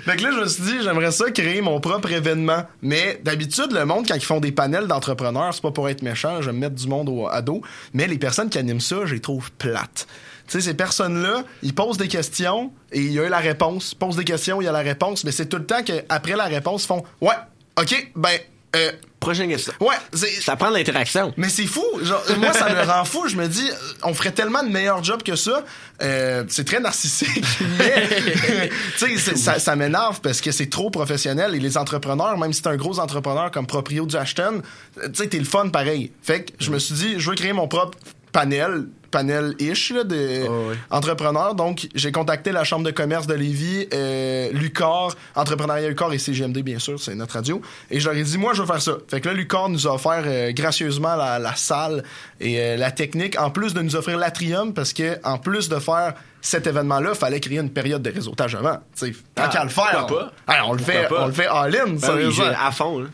[0.08, 2.64] mais, que là, je me suis dit, j'aimerais ça créer mon propre événement.
[2.82, 6.42] Mais d'habitude, le monde, quand ils font des panels d'entrepreneurs, c'est pas pour être méchant,
[6.42, 7.55] je vais me mettre du monde au, à dos.
[7.94, 10.08] Mais les personnes qui animent ça, je les trouve plates.
[10.48, 13.94] Tu sais, ces personnes-là, ils posent des questions et il y a eu la réponse.
[13.94, 16.36] Ils posent des questions, il y a la réponse, mais c'est tout le temps qu'après
[16.36, 17.36] la réponse, ils font Ouais,
[17.80, 18.38] OK, ben,
[18.76, 18.92] euh,
[19.26, 19.74] Prochaine question.
[19.80, 20.30] ouais, c'est.
[20.42, 21.34] Ça prend de l'interaction.
[21.36, 21.84] Mais c'est fou.
[22.04, 23.28] Genre, moi, ça me rend fou.
[23.28, 25.64] Je me dis, euh, on ferait tellement de meilleurs jobs que ça.
[26.04, 27.44] Euh, c'est très narcissique,
[27.80, 32.52] mais tu sais, ça, ça m'énerve parce que c'est trop professionnel et les entrepreneurs, même
[32.52, 34.62] si t'es un gros entrepreneur comme Proprio du Ashton,
[34.98, 36.12] euh, tu sais, t'es le fun pareil.
[36.22, 37.98] Fait que je me suis dit, je veux créer mon propre
[38.36, 41.56] panel panel-ish là, de Oh, oui.
[41.56, 46.58] Donc, j'ai contacté la Chambre de commerce de Lévis, euh, Lucar, Entrepreneuriat Lucar et CGMD,
[46.64, 47.62] bien sûr, c'est notre radio.
[47.90, 48.98] Et je leur ai dit, moi, je veux faire ça.
[49.08, 52.04] Fait que là, Lucar nous a offert euh, gracieusement la, la salle
[52.42, 55.80] et euh, la technique, en plus de nous offrir l'Atrium, parce que en plus de
[55.80, 58.80] faire cet événement-là, fallait créer une période de réseautage avant.
[59.00, 60.16] Tu sais, tant Ah, qu'à le faire, on,
[60.48, 63.00] Ah, on le fait, on le fait all-in, Ben oui, à fond.
[63.00, 63.08] là.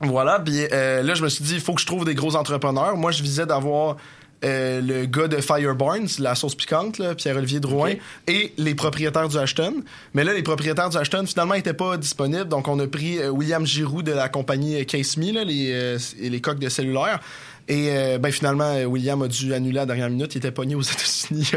[0.00, 2.96] Voilà, puis là, je me suis dit, il faut que je trouve des gros entrepreneurs.
[2.96, 3.96] Moi, je visais d'avoir
[4.44, 7.94] euh, le gars de Fireburns, la sauce piquante, Pierre-Olivier Drouin,
[8.26, 9.82] et les propriétaires du Ashton.
[10.14, 12.48] Mais là, les propriétaires du Ashton, finalement, n'étaient pas disponibles.
[12.48, 15.98] Donc, on a pris euh, William Giroux de la compagnie Case Me, là, les, euh,
[16.20, 17.20] les coques de cellulaire.
[17.68, 20.34] Et euh, ben finalement, euh, William a dû annuler à la dernière minute.
[20.34, 21.50] Il était pogné aux États-Unis.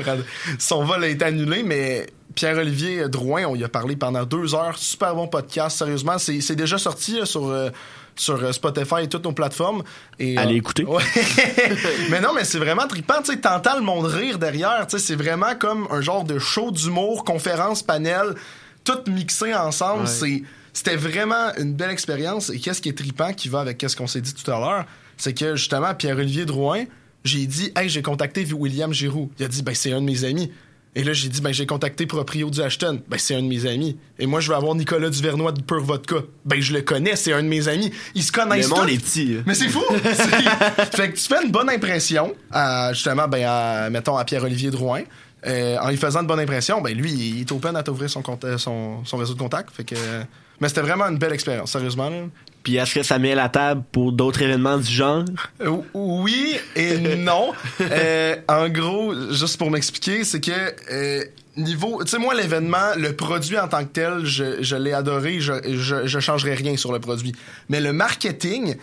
[0.57, 4.77] Son vol a été annulé, mais Pierre-Olivier Drouin, on y a parlé pendant deux heures.
[4.77, 6.17] Super bon podcast, sérieusement.
[6.17, 7.69] C'est c'est déjà sorti là, sur, euh,
[8.15, 9.83] sur euh, Spotify et toutes nos plateformes.
[10.19, 10.83] Et, Allez euh, écouter.
[10.85, 11.03] Ouais.
[12.09, 13.21] mais non, mais c'est vraiment trippant.
[13.23, 14.85] Tu sais, t'entends le monde rire derrière.
[14.87, 18.35] Tu sais, c'est vraiment comme un genre de show d'humour, conférence, panel,
[18.83, 20.01] tout mixé ensemble.
[20.01, 20.07] Ouais.
[20.07, 20.43] C'est
[20.73, 22.49] c'était vraiment une belle expérience.
[22.49, 24.85] Et qu'est-ce qui est trippant qui va avec qu'est-ce qu'on s'est dit tout à l'heure,
[25.17, 26.85] c'est que justement Pierre-Olivier Drouin,
[27.23, 30.23] j'ai dit "Hey, j'ai contacté William Giroux." Il a dit "Ben c'est un de mes
[30.23, 30.51] amis."
[30.95, 33.01] Et là, j'ai dit, ben, j'ai contacté Proprio du Ashton.
[33.07, 33.97] Ben, c'est un de mes amis.
[34.17, 36.15] Et moi, je vais avoir Nicolas Duvernois de Pure Vodka.
[36.45, 37.91] Ben, je le connais, c'est un de mes amis.
[38.15, 38.93] Ils se connaissent Le monde tous.
[38.93, 39.25] est petit.
[39.35, 39.41] là.
[39.45, 39.83] Mais c'est fou!
[40.91, 45.01] Fait que tu fais une bonne impression à, justement, ben, à, mettons, à Pierre-Olivier Drouin.
[45.47, 48.21] Euh, en lui faisant une bonne impression, ben lui, il est open à t'ouvrir son,
[48.43, 49.69] euh, son, son réseau de contact.
[49.73, 49.95] Fait que,
[50.59, 52.09] mais c'était vraiment une belle expérience, sérieusement.
[52.09, 52.17] là.
[52.63, 55.23] Puis est-ce que ça met la table pour d'autres événements du genre?
[55.61, 57.53] Euh, oui et non.
[57.79, 60.51] Euh, en gros, juste pour m'expliquer, c'est que
[60.91, 61.23] euh,
[61.55, 65.39] niveau, tu sais moi l'événement, le produit en tant que tel, je, je l'ai adoré,
[65.39, 67.33] je, je je changerai rien sur le produit.
[67.69, 68.75] Mais le marketing,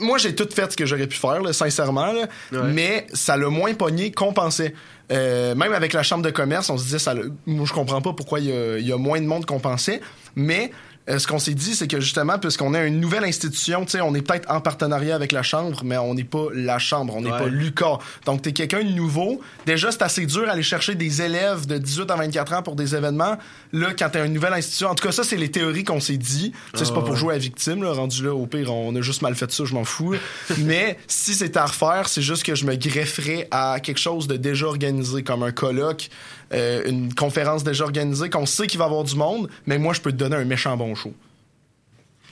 [0.00, 2.72] moi j'ai tout fait ce que j'aurais pu faire, là, sincèrement, là, Ouais.
[2.72, 4.74] mais ça l'a moins pogné qu'on pensait.
[5.10, 7.14] Euh, même avec la chambre de commerce, on se disait ça.
[7.46, 10.00] Moi, je comprends pas pourquoi il y y a moins de monde qu'on pensait,
[10.36, 10.70] mais
[11.10, 14.00] euh, ce qu'on s'est dit, c'est que justement, puisqu'on est une nouvelle institution, tu sais,
[14.00, 17.20] on est peut-être en partenariat avec la chambre, mais on n'est pas la chambre, on
[17.22, 17.38] n'est Ouais.
[17.38, 17.98] pas Lucas.
[18.26, 19.40] Donc, t'es quelqu'un de nouveau.
[19.66, 22.94] Déjà, c'est assez dur d'aller chercher des élèves de 18 à 24 ans pour des
[22.94, 23.36] événements.
[23.72, 26.16] Là, quand t'es une nouvelle institution, en tout cas, ça, c'est les théories qu'on s'est
[26.16, 26.52] dit.
[26.72, 29.00] Tu sais, c'est pas pour jouer à victime, là, rendu là, au pire, on a
[29.00, 30.14] juste mal fait ça, je m'en fous.
[30.58, 34.36] mais si c'est à refaire, c'est juste que je me grefferais à quelque chose de
[34.36, 36.08] déjà organisé, comme un colloque,
[36.52, 39.92] euh, une conférence déjà organisée, qu'on sait qu'il va y avoir du monde, mais moi,
[39.94, 41.12] je peux te donner un méchant bon show.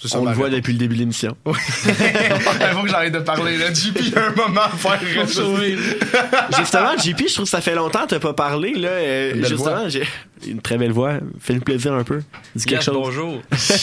[0.05, 0.59] Ça On le voit réponse.
[0.59, 1.37] depuis le début de l'émission.
[1.47, 3.57] Il faut que j'arrête de parler.
[3.59, 3.75] Là.
[3.75, 5.01] JP, il y a un moment à faire.
[6.57, 8.75] Justement, JP, je trouve que ça fait longtemps que t'as pas parlé.
[8.75, 8.91] Là.
[8.91, 10.05] Euh, Une justement, j'ai
[10.47, 11.15] une très belle voix.
[11.41, 12.23] Fais-nous plaisir un peu.
[12.55, 12.95] Dis quelque Yes, chose.
[12.95, 13.43] bonjour.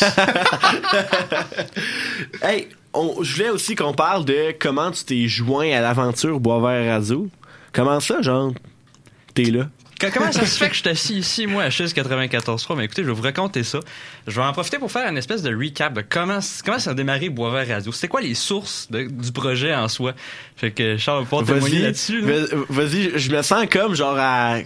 [2.41, 6.93] Hey, on- je voulais aussi qu'on parle de comment tu t'es joint à l'aventure Boisvert
[6.93, 7.29] Radio.
[7.73, 8.53] Comment ça, genre,
[9.33, 9.67] t'es là?
[10.13, 12.75] Comment ça se fait que je suis assis ici, moi, à Chiz 94.3?
[12.77, 13.79] Mais écoutez, je vais vous raconter ça.
[14.27, 16.93] Je vais en profiter pour faire une espèce de recap de comment, comment ça a
[16.93, 17.91] démarré Boisvert Radio.
[17.91, 20.13] C'était quoi les sources de- du projet en soi?
[20.55, 22.21] Fait que Charles va pouvoir témoigner là-dessus.
[22.21, 22.33] là.
[22.39, 24.57] vas- vas-y, je me sens comme genre à...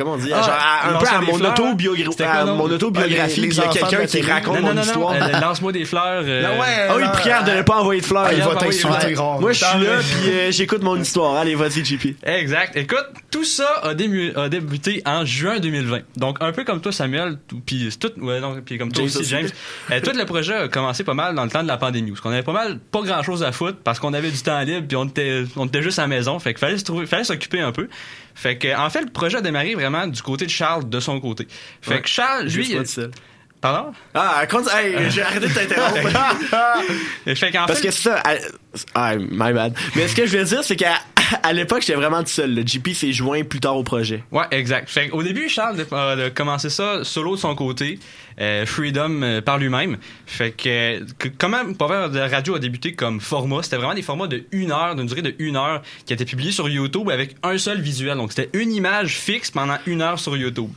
[0.00, 0.30] Comment on dit?
[0.32, 3.40] Ah, genre à- un peu à mon, mon autobiographie.
[3.42, 4.82] Puis il y a quelqu'un qui raconte Non, mon non, non, non.
[4.82, 5.12] histoire.
[5.12, 6.22] euh, Lance-moi des fleurs.
[6.24, 8.32] euh, Ah ouais, Ah oui, prière de ne pas envoyer de fleurs.
[8.32, 9.14] Il va t'insulter.
[9.14, 11.36] Moi, je suis là, puis euh, j'écoute mon histoire.
[11.36, 12.16] Allez, vas-y, JP.
[12.24, 12.74] Exact.
[12.76, 16.00] Écoute, tout ça a, débuté en juin 2020.
[16.16, 17.36] Donc, un peu comme toi, Samuel,
[17.66, 19.22] puis c'est tout, ouais, non, puis comme toi aussi.
[19.24, 19.48] James.
[19.90, 22.22] Euh, tout le projet a commencé pas mal dans le temps de la pandémie, parce
[22.22, 24.86] qu'on avait pas mal, pas grand chose à foutre, parce qu'on avait du temps libre,
[24.88, 26.38] puis on était, on était juste à la maison.
[26.38, 27.86] Fait qu'il fallait se trouver, fallait s'occuper un peu.
[28.34, 31.20] Fait que, en fait, le projet a démarré vraiment du côté de Charles, de son
[31.20, 31.46] côté.
[31.82, 32.00] Fait Ouais.
[32.02, 32.76] que Charles, lui,
[33.60, 33.92] pardon?
[34.14, 34.74] Ah, continue.
[34.74, 36.08] Hey, j'ai arrêté de t'interrompre.
[37.36, 38.22] Fait qu'en Parce fait, que c'est ça.
[38.94, 39.74] Ah, my bad.
[39.96, 40.92] Mais ce que je veux dire, c'est qu'elle
[41.42, 42.54] à l'époque, j'étais vraiment tout seul.
[42.54, 44.24] Le JP s'est joint plus tard au projet.
[44.30, 44.88] Ouais, exact.
[44.88, 47.98] Fait au début, Charles a a commencé ça solo de son côté,
[48.40, 49.98] euh, Freedom euh, par lui-même.
[50.26, 54.26] Fait que, que comment Power de radio a débuté comme format, c'était vraiment des formats
[54.26, 57.58] de une heure, d'une durée de une heure, qui étaient publiés sur YouTube avec un
[57.58, 58.16] seul visuel.
[58.16, 60.70] Donc c'était une image fixe pendant une heure sur YouTube.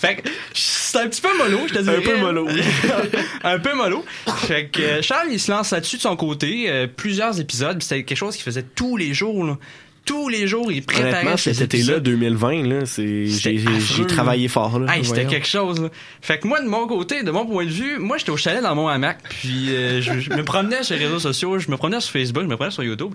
[0.00, 1.98] Fait que c'est un petit peu mollo, je te dirais.
[1.98, 2.62] Un peu mollo, oui.
[3.44, 4.02] un peu mollo.
[4.46, 8.04] Fait que euh, Charles, il se lance là-dessus de son côté, euh, plusieurs épisodes, c'était
[8.04, 9.44] quelque chose qu'il faisait tous les jours.
[9.44, 9.58] Là.
[10.06, 12.02] Tous les jours, il préparait cet été-là, épisodes.
[12.02, 14.48] 2020, là, c'est, j'ai, travaillé là.
[14.48, 14.96] fort, là.
[14.96, 15.80] Hey, c'était quelque chose.
[15.80, 15.90] là.
[16.22, 18.62] Fait que moi, de mon côté, de mon point de vue, moi, j'étais au chalet
[18.62, 21.76] dans mon hamac, puis euh, je, je me promenais sur les réseaux sociaux, je me
[21.76, 23.12] promenais sur Facebook, je me promenais sur YouTube,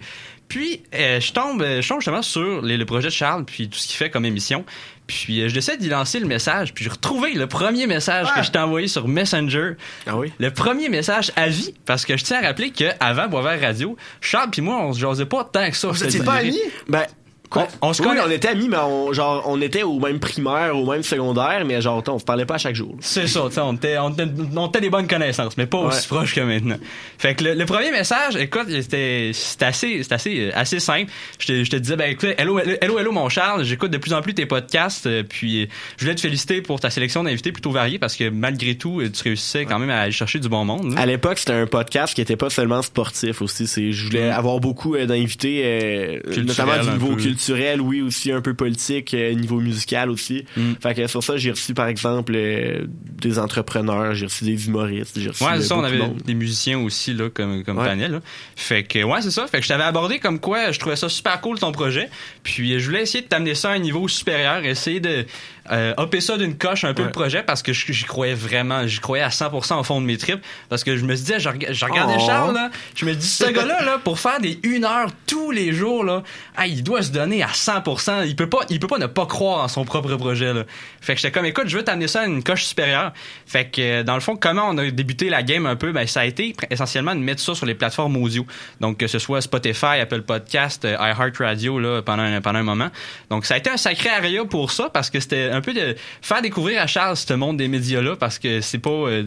[0.47, 3.67] puis euh, je tombe, euh, je tombe justement sur les- le projet de Charles, puis
[3.69, 4.63] tout ce qu'il fait comme émission.
[5.07, 8.41] Puis euh, je décide d'y lancer le message, puis j'ai retrouvé le premier message que
[8.43, 9.73] je t'ai envoyé sur Messenger.
[10.07, 10.31] Ah oui?
[10.39, 14.49] Le premier message à vie, parce que je tiens à rappeler qu'avant Boisvert Radio, Charles
[14.51, 15.89] puis moi, on se jasait pas tant que ça.
[15.89, 16.59] Vous étiez pas amis?
[16.87, 17.05] Ben,
[17.49, 17.67] quoi?
[17.81, 18.21] On- on se Oui, connaît.
[18.25, 21.81] on était amis, mais on, genre, on était au même primaire, au même secondaire, mais
[21.81, 22.95] genre, on se parlait pas à chaque jour.
[23.01, 25.77] C'est ça, tu sais, on était, on, était, on était des bonnes connaissances, mais pas
[25.79, 26.77] aussi proches que maintenant.
[27.17, 31.11] Fait que le, le premier message, écoute, c'était c'était assez, c'était assez, euh, assez simple.
[31.39, 34.13] Je te, je te disais, ben écoute, hello, hello, hello, mon Charles, j'écoute de plus
[34.13, 35.65] en plus tes podcasts, euh, puis euh,
[35.97, 39.23] je voulais te féliciter pour ta sélection d'invités plutôt variés parce que malgré tout, tu
[39.23, 40.93] réussissais quand même à aller chercher du bon monde.
[40.93, 41.01] là.
[41.01, 43.67] À l'époque, c'était un podcast qui était pas seulement sportif aussi.
[43.67, 47.21] C'est, je voulais avoir beaucoup d'invités, euh, Culturel, notamment du niveau peu.
[47.35, 50.45] Culturel, oui, aussi un peu politique, euh, niveau musical aussi.
[50.55, 50.73] Mm.
[50.81, 55.19] Fait que sur ça, j'ai reçu par exemple euh, des entrepreneurs, j'ai reçu des humoristes,
[55.19, 57.77] j'ai reçu Ouais, euh, c'est ça, on de avait des musiciens aussi là comme comme
[57.77, 57.85] Ouais.
[57.85, 58.11] panel.
[58.11, 58.21] là.
[58.55, 59.47] Fait que ouais, c'est ça.
[59.47, 62.09] Fait que je t'avais abordé comme quoi je trouvais ça super cool ton projet.
[62.43, 65.25] Puis je voulais essayer de t'amener ça à un niveau supérieur, essayer de
[65.71, 67.07] euh, hopper ça d'une coche un peu Ouais.
[67.07, 70.17] le projet parce que j'y croyais vraiment, j'y croyais à 100% au fond de mes
[70.17, 72.25] tripes parce que je me disais, je, rega- je regardais Oh.
[72.25, 75.73] Charles là, je me dis ce gars-là là pour faire des une heure tous les
[75.73, 76.23] jours là,
[76.55, 78.25] ah, il doit se donner à 100%.
[78.27, 80.63] Il peut pas, il peut pas ne pas croire en son propre projet là.
[81.01, 83.11] Fait que j'étais comme, écoute, je veux t'amener ça à une coche supérieure.
[83.45, 86.05] Fait que euh, dans le fond, comment on a débuté la game un peu, ben
[86.07, 88.45] ça a été essentiellement de mettre ça sur les plateformes audio.
[88.81, 92.89] Donc que ce soit Spotify, Apple Podcast, euh, iHeartRadio là pendant un, pendant un moment.
[93.29, 95.95] Donc ça a été un sacré aria pour ça parce que c'était un peu de
[96.21, 99.23] faire découvrir à Charles ce monde des médias là parce que c'est pas, euh,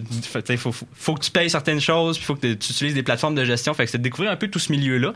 [0.57, 3.45] faut, faut, que tu payes certaines choses, puis faut que tu utilises des plateformes de
[3.45, 3.75] gestion.
[3.75, 5.13] Fait que c'est de découvrir un peu tout ce milieu là.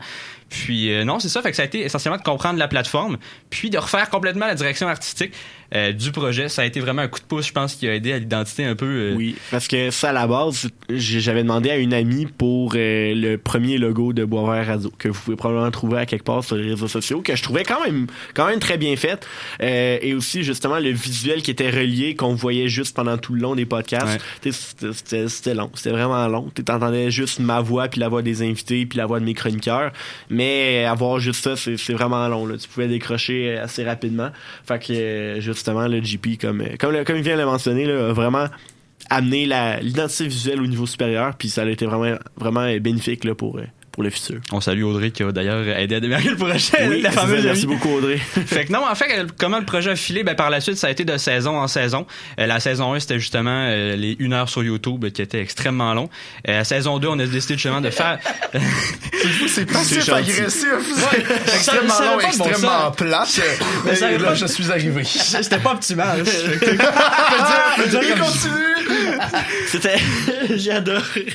[0.53, 1.41] Puis euh, non, c'est ça.
[1.41, 3.17] Fait que ça a été essentiellement de comprendre la plateforme,
[3.49, 5.33] puis de refaire complètement la direction artistique
[5.73, 6.47] euh, du projet.
[6.47, 8.63] Ça a été vraiment un coup de pouce, je pense, qui a aidé à l'identité
[8.63, 8.85] un peu.
[8.85, 13.37] euh, Oui, parce que ça, à la base, j'avais demandé à une amie pour le
[13.37, 16.69] premier logo de Boisvert Radio, que vous pouvez probablement trouver à quelque part sur les
[16.69, 19.25] réseaux sociaux, que je trouvais quand même, quand même très bien fait.
[19.59, 23.55] Et aussi, justement, le visuel qui était relié, qu'on voyait juste pendant tout le long
[23.55, 24.21] des podcasts.
[24.43, 24.51] Ouais.
[24.51, 26.51] C'était long, c'était vraiment long.
[26.53, 29.33] Tu entendais juste ma voix, puis la voix des invités, puis la voix de mes
[29.33, 29.91] chroniqueurs.
[30.29, 30.42] Mais
[30.89, 32.45] avoir juste ça, c'est vraiment long.
[32.45, 32.57] Là.
[32.57, 34.29] Tu pouvais décrocher assez rapidement.
[34.67, 37.85] Fait que, euh, justement, le GP, comme, euh, comme, comme il vient de le mentionner,
[37.85, 38.47] là, a vraiment
[39.09, 43.23] amener la- l'identité visuelle au niveau supérieur, puis ça a été vraiment, vraiment euh, bénéfique
[43.25, 43.59] là, pour,
[43.93, 44.41] pour le futur.
[44.51, 46.87] On salue Audrey qui a d'ailleurs aidé à démarrer le projet.
[46.89, 48.17] Oui, la ça, fameuse merci beaucoup Audrey.
[48.45, 50.77] fait que non, en fait, euh, comment le projet a filé, ben, par la suite,
[50.77, 52.07] ça a été de saison en saison.
[52.39, 55.93] Euh, la saison 1, c'était justement euh, les une heure sur YouTube qui était extrêmement
[55.93, 56.09] long.
[56.47, 58.17] Euh, la saison 2, on a décidé justement de faire...
[59.47, 60.65] C'est passif agressif.
[60.73, 61.23] Ouais.
[61.53, 63.41] extrêmement long, extrêmement plate.
[63.85, 65.03] Mais ça là, je suis arrivé.
[65.05, 66.23] C'était pas optimal.
[69.67, 69.97] C'était,
[70.55, 71.27] j'ai adoré.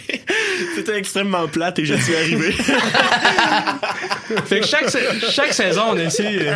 [0.74, 2.47] C'était extrêmement plate et je suis arrivé.
[4.44, 4.88] Fait que chaque,
[5.30, 6.54] chaque saison, on essaie, euh,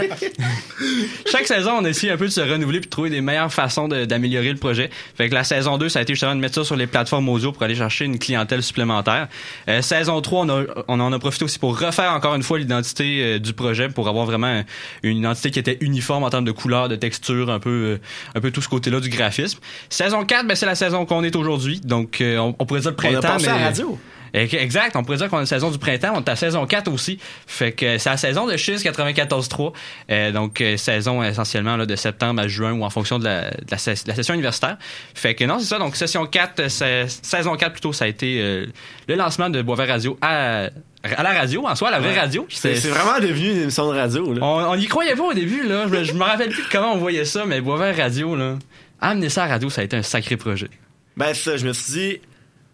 [1.31, 3.89] chaque saison, on essaie un peu de se renouveler puis de trouver des meilleures façons
[3.89, 4.91] d'améliorer le projet.
[5.17, 7.29] Fait que la saison 2, ça a été justement de mettre ça sur les plateformes
[7.29, 9.29] audio pour aller chercher une clientèle supplémentaire.
[9.69, 12.59] Euh, saison 3, on, a, on en a profité aussi pour refaire encore une fois
[12.59, 14.63] l'identité euh, du projet pour avoir vraiment
[15.03, 17.99] une identité qui était uniforme en termes de couleur, de texture, un peu,
[18.35, 19.61] un peu tout ce côté-là du graphisme.
[19.89, 21.81] Saison 4, ben, c'est la saison qu'on est aujourd'hui.
[21.81, 23.53] Donc, on, on pourrait dire le On a printemps, passé mais...
[23.53, 23.99] à la radio.
[24.35, 26.91] Exact, on pourrait dire qu'on a la saison du printemps, on est à saison 4
[26.91, 27.19] aussi.
[27.47, 29.73] Fait que c'est la saison de Chiz 94.3.
[30.11, 33.51] Euh, donc euh, saison essentiellement là, de septembre à juin ou en fonction de la,
[33.51, 34.79] de la, ses- de la session universitaire.
[35.15, 35.79] Fait que non, c'est ça.
[35.79, 38.67] Donc session 4, euh, c'est- saison 4 plutôt, ça a été euh,
[39.09, 40.69] le lancement de Boisvert Radio à,
[41.03, 42.47] à la radio, en soi, à la vraie radio.
[42.49, 44.33] C'est, vraiment devenu une émission de radio.
[44.33, 44.41] Là.
[44.43, 45.87] On, on y croyait pas au début, là.
[45.93, 48.57] Je, je me rappelle plus de comment on voyait ça, mais Boisvert Radio, là.
[49.01, 50.71] Amener ça à la radio, ça a été un sacré projet.
[51.17, 52.21] Ben ça, je me suis dit,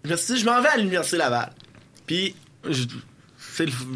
[0.04, 1.50] je me suis dit, je m'en vais à l'université Laval.
[2.06, 2.34] Puis,
[2.68, 2.84] je,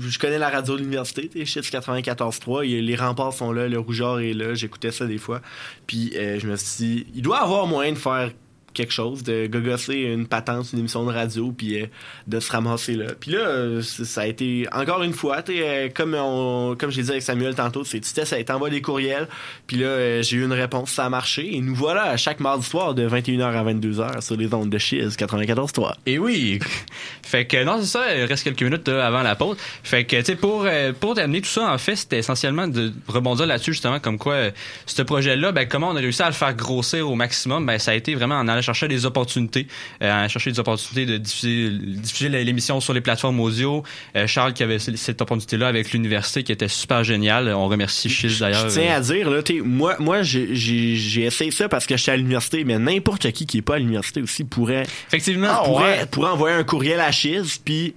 [0.09, 3.33] je connais la radio de l'université, tu sais, Shit 94.3, il y a- les remparts
[3.33, 5.41] sont là, le rougeur est là, j'écoutais ça des fois.
[5.87, 8.31] Puis, euh, je me suis dit, il doit avoir moyen de faire
[8.75, 11.87] quelque chose, de gogosser une patente, une émission de radio, puis euh,
[12.27, 13.07] de se ramasser là.
[13.19, 17.11] Puis là, euh, ça a été encore une fois, euh, comme on, comme j'ai dit
[17.11, 19.29] avec Samuel tantôt, c'est tu testes, t'envoies des courriels,
[19.67, 22.41] puis là euh, j'ai eu une réponse, ça a marché, et nous voilà à chaque
[22.41, 25.95] mardi soir de 21h à 22h sur les ondes de Chiz 94.3.
[26.07, 26.59] Et oui.
[27.23, 29.57] Fait que non, c'est ça, il reste quelques minutes avant la pause.
[29.83, 32.93] Fait que tu sais pour euh, pour terminer tout ça en fait, c'était essentiellement de
[33.09, 34.51] rebondir là-dessus justement comme quoi
[34.87, 37.93] ce projet-là, ben comment on a réussi à le faire grossir au maximum, ben ça
[37.93, 39.67] a été vraiment en allant chercher des opportunités,
[40.03, 43.83] euh, en allant chercher des opportunités de diffuser diffuser l'émission sur les plateformes audio.
[44.17, 47.49] Euh, Charles qui avait cette opportunité-là avec l'université qui était super génial.
[47.49, 48.69] On remercie Chiz d'ailleurs.
[48.69, 52.17] Je tiens euh, à dire, là, moi, moi j'ai- essayé ça parce que j'étais à
[52.17, 55.49] l'université, mais n'importe qui qui est pas à l'université aussi pourrait Effectivement.
[55.51, 56.07] Ah, pourrait, ouais.
[56.07, 57.95] pourrait envoyer un courriel à Chiz puis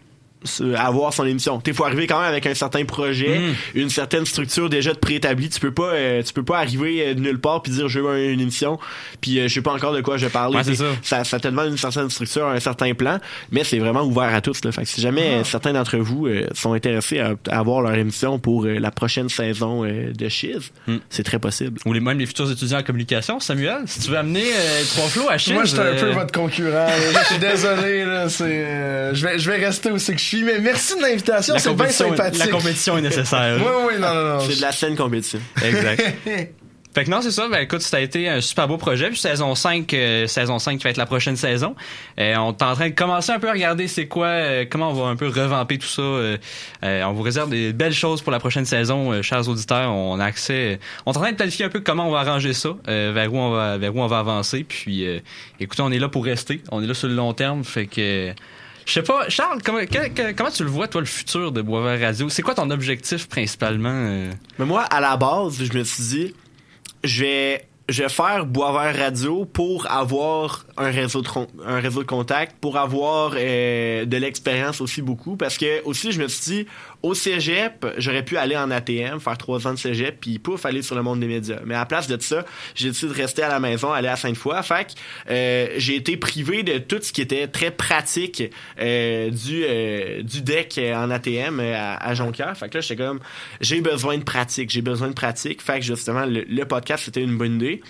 [0.78, 1.62] avoir son émission.
[1.66, 3.54] Il faut arriver quand même avec un certain projet, Mm.
[3.80, 5.50] une certaine structure déjà de préétablie.
[5.50, 8.00] Tu peux pas euh, tu peux pas arriver euh, de nulle part puis dire je
[8.00, 8.80] veux une émission
[9.22, 10.56] puis euh, je sais pas encore de quoi je parle.
[10.56, 10.86] Ouais, ça.
[11.02, 13.20] ça ça te demande une certaine structure, un certain plan,
[13.52, 14.72] mais c'est vraiment ouvert à tous là.
[14.72, 17.96] Fait que si jamais euh, certains d'entre vous euh, sont intéressés à, à avoir leur
[17.96, 20.98] émission pour euh, la prochaine saison euh, de Chiz, Mm.
[21.10, 21.80] c'est très possible.
[21.86, 25.08] Ou les, même les futurs étudiants en communication, Samuel, si tu veux amener euh, trois
[25.08, 25.54] flots à Chiz.
[25.54, 26.88] Moi, j'étais un euh, peu votre concurrent.
[27.22, 28.30] Je suis désolé, là.
[28.30, 30.35] C'est, euh, je vais, je vais rester où c'est que je suis.
[30.44, 31.54] Mais merci de l'invitation.
[31.54, 32.40] la C'est bien compétition, sympathique.
[32.46, 33.58] la compétition est nécessaire.
[33.60, 34.40] Oui, oui, non, non, non.
[34.42, 35.40] C'est de la scène compétition.
[35.64, 36.04] Exact.
[36.96, 37.50] Fait que non, c'est ça.
[37.50, 39.10] Ben écoute, ça a été un super beau projet.
[39.10, 41.76] Puis saison 5, euh, saison 5 qui va être la prochaine saison.
[42.18, 44.92] Euh, on est en train de commencer un peu à regarder c'est quoi, euh, comment
[44.92, 46.02] on va un peu revamper tout ça.
[46.02, 46.38] Euh,
[46.86, 49.92] euh, on vous réserve des belles choses pour la prochaine saison, euh, chers auditeurs.
[49.92, 50.80] On a accès.
[51.06, 53.34] On est en train de planifier un peu comment on va arranger ça, euh, vers
[53.34, 54.64] où on va, vers où on va avancer.
[54.64, 55.20] Puis, euh,
[55.60, 56.62] écoutez, on est là pour rester.
[56.72, 57.66] On est là sur le long terme.
[57.66, 58.32] Fait que.
[58.86, 59.80] Je sais pas, Charles, comment,
[60.38, 62.30] comment tu le vois, toi, le futur de Boisvert Radio?
[62.30, 63.90] C'est quoi ton objectif principalement?
[63.92, 64.32] euh?
[64.60, 66.34] Mais moi, à la base, je me suis dit,
[67.04, 71.30] je vais, je vais faire Boisvert Radio pour avoir un réseau de,
[71.66, 75.38] un réseau de contact, pour avoir euh, de l'expérience aussi beaucoup.
[75.38, 76.68] Parce que aussi, je me suis dit,
[77.06, 80.82] au cégep, j'aurais pu aller en ATM, faire trois ans de cégep, puis pouf, aller
[80.82, 81.60] sur le monde des médias.
[81.66, 84.16] Mais à la place de ça, j'ai décidé de rester à la maison, aller à
[84.16, 84.62] Sainte-Foy.
[84.64, 84.92] Fait que
[85.30, 88.44] euh, j'ai été privé de tout ce qui était très pratique
[88.80, 92.58] euh, du, euh, du deck en ATM euh, à, à Jonquière.
[92.58, 93.20] Fait que là, j'étais comme,
[93.62, 95.62] j'ai besoin de pratique, j'ai besoin de pratique.
[95.62, 97.82] Fait que justement, le podcast, c'était une bonne idée.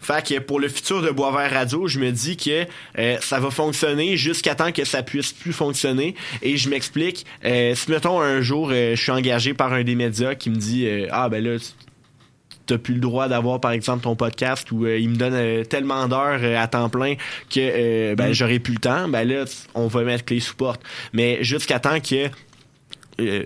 [0.00, 2.66] Fait que pour le futur de Boisvert Radio, je me dis que
[2.98, 6.14] euh, ça va fonctionner jusqu'à temps que ça puisse plus fonctionner.
[6.42, 7.26] Et je m'explique.
[7.44, 10.56] Euh, si mettons un jour, euh, je suis engagé par un des médias qui me
[10.56, 11.58] dit euh, ah ben là
[12.70, 15.64] t'as plus le droit d'avoir par exemple ton podcast ou euh, il me donne euh,
[15.64, 17.14] tellement d'heures euh, à temps plein
[17.52, 20.80] que ben j'aurai plus le temps ben là on va mettre clé sous porte
[21.12, 22.28] mais jusqu'à temps que
[23.20, 23.44] euh,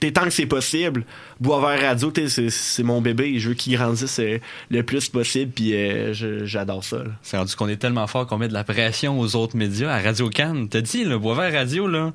[0.00, 1.04] t'es tant que c'est possible
[1.40, 4.38] Boisvert Radio t'sais, c'est c'est mon bébé je veux qu'il grandisse euh,
[4.70, 6.12] le plus possible puis euh,
[6.44, 7.04] j'adore ça là.
[7.22, 9.90] C'est rendu qu'on est tellement fort qu'on met de la pression aux autres médias.
[9.90, 12.12] À Radio Cannes, t'as dit, le Boisvert Radio, là,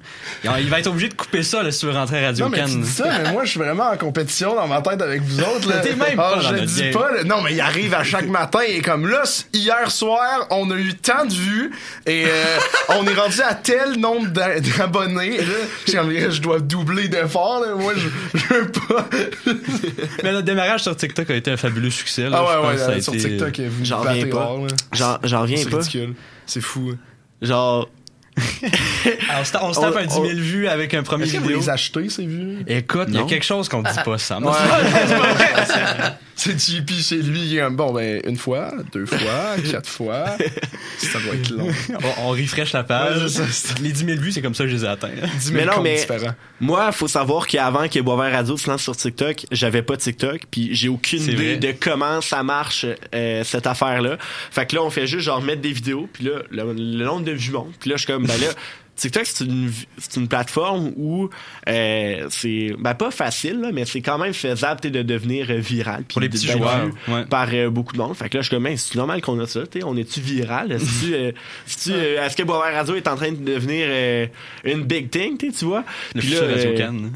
[0.59, 2.51] il va être obligé de couper ça là, si tu veux rentrer à Radio Non,
[2.51, 2.81] mais tu Cannes.
[2.81, 5.67] dis ça, mais moi, je suis vraiment en compétition dans ma tête avec vous autres.
[5.69, 5.77] Là.
[5.83, 6.93] T'es même Ah, pas je dis game.
[6.93, 7.11] pas.
[7.11, 7.23] là.
[7.23, 10.93] Non, mais il arrive à chaque matin et comme là, hier soir, on a eu
[10.95, 11.71] tant de vues
[12.05, 12.57] et euh,
[12.89, 15.39] on est rendu à tel nombre d'a- d'abonnés.
[15.87, 17.61] Et je dois doubler d'efforts.
[17.65, 17.75] là.
[17.75, 19.07] Moi, je, je veux pas.
[20.23, 22.29] Mais le démarrage sur TikTok a été un fabuleux succès.
[22.29, 23.99] Là, Ah Je ouais, pense ouais, que ça a sur été- TikTok, vous me J'en
[23.99, 24.55] reviens pas.
[25.23, 26.13] j'en reviens C'est pas ridicule.
[26.45, 26.91] C'est fou.
[26.93, 26.97] hein.
[27.41, 27.89] genre
[29.29, 31.43] Alors, on se tape On- un 10 000 vues avec un premier Est-ce que vous
[31.43, 31.59] vidéo.
[31.61, 32.57] les achetez, ces vues?
[32.67, 34.45] Écoute, il y a quelque chose qu'on dit pas, Sam.
[34.45, 34.51] Ouais.
[36.37, 39.19] C'est JP chez lui, bon, ben, une fois, deux fois,
[39.71, 40.25] quatre fois.
[40.97, 41.67] Ça doit être long.
[42.19, 43.23] on, on refresh la page.
[43.23, 43.73] Ouais, c'est ça.
[43.81, 45.09] Les 10 000 vues, c'est comme ça que je les ai atteints.
[45.39, 46.33] 10 000 Mais non, mais- différents.
[46.59, 50.75] Moi, faut savoir qu'avant que Boisvert Radio se lance sur TikTok, j'avais pas TikTok, puis
[50.75, 51.57] j'ai aucune idée vrai.
[51.57, 54.17] de comment ça marche euh, cette affaire-là.
[54.51, 57.23] Fait que là, on fait juste genre mettre des vidéos, puis là, le, le nombre
[57.25, 57.73] de vues monte.
[57.79, 58.47] Puis là, je suis comme, ben là,
[58.95, 61.29] TikTok, c'est une, c'est une plateforme où
[61.67, 66.03] euh, c'est, ben pas facile, là, mais c'est quand même faisable de devenir viral.
[66.05, 67.25] Pour les petits joueurs, vu ouais.
[67.25, 68.15] Par euh, beaucoup de monde.
[68.15, 70.21] Fait que là, je suis comme, Ben, c'est normal qu'on a ça, t'sais, on est-tu
[70.21, 70.71] viral?
[70.71, 74.27] Est-ce euh, est-tu, euh, est-ce que Boisvert Radio est en train de devenir euh,
[74.63, 75.83] une big thing, tu vois?
[76.13, 77.11] Le Puis là, Radio Cannes.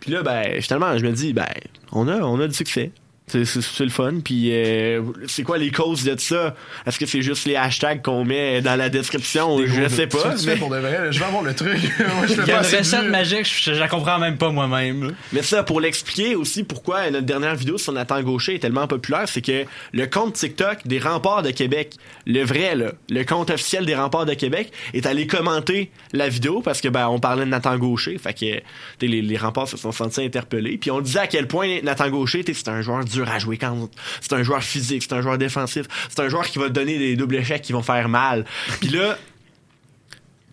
[0.00, 1.46] puis là, ben, finalement, je me dis, ben,
[1.92, 2.90] on a, on a du succès.
[3.30, 4.14] C'est, c'est, c'est le fun.
[4.24, 6.54] Puis, euh, c'est quoi les causes de ça?
[6.86, 9.56] Est-ce que c'est juste les hashtags qu'on met dans la description?
[9.64, 10.34] Je sais pas.
[10.46, 11.78] Mais, pour de vrai, je vais avoir le truc.
[11.98, 13.10] Moi, je fais Il y a pas une assez de recette vues.
[13.10, 15.14] magique, je, je la comprends même pas moi-même.
[15.32, 19.28] mais ça, pour l'expliquer aussi pourquoi notre dernière vidéo sur Nathan Gaucher est tellement populaire,
[19.28, 21.94] c'est que le compte TikTok des remparts de Québec,
[22.26, 26.62] le vrai, là, le compte officiel des remparts de Québec, est allé commenter la vidéo
[26.62, 28.18] parce que, ben, on parlait de Nathan Gaucher.
[28.18, 28.62] Fait que, t'sais,
[29.06, 30.78] les, les remparts se sont sentis interpellés.
[30.78, 33.38] Puis on disait à quel point Nathan Gaucher, t'sais, c'est un joueur dur dur à
[33.38, 33.92] jouer contre.
[34.20, 37.16] C'est un joueur physique, c'est un joueur défensif, c'est un joueur qui va donner des
[37.16, 38.44] doubles échecs qui vont faire mal.
[38.80, 39.18] Puis là,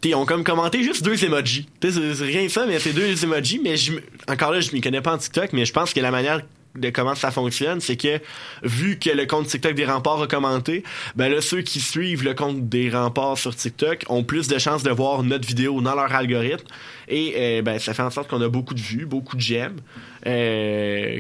[0.08, 1.68] ils ont comme commenté juste deux emojis.
[1.82, 1.92] C'est
[2.24, 3.60] rien ça, mais c'est deux emojis.
[3.62, 3.94] Mais je,
[4.28, 6.42] encore là, je m'y connais pas en TikTok, mais je pense que la manière
[6.76, 8.20] de comment ça fonctionne, c'est que
[8.64, 10.84] vu que le compte TikTok des remparts a commenté,
[11.16, 14.84] ben là, ceux qui suivent le compte des remparts sur TikTok ont plus de chances
[14.84, 16.68] de voir notre vidéo dans leur algorithme.
[17.10, 19.78] Et euh, ben, ça fait en sorte qu'on a beaucoup de vues, beaucoup de j'aime
[20.26, 21.20] euh,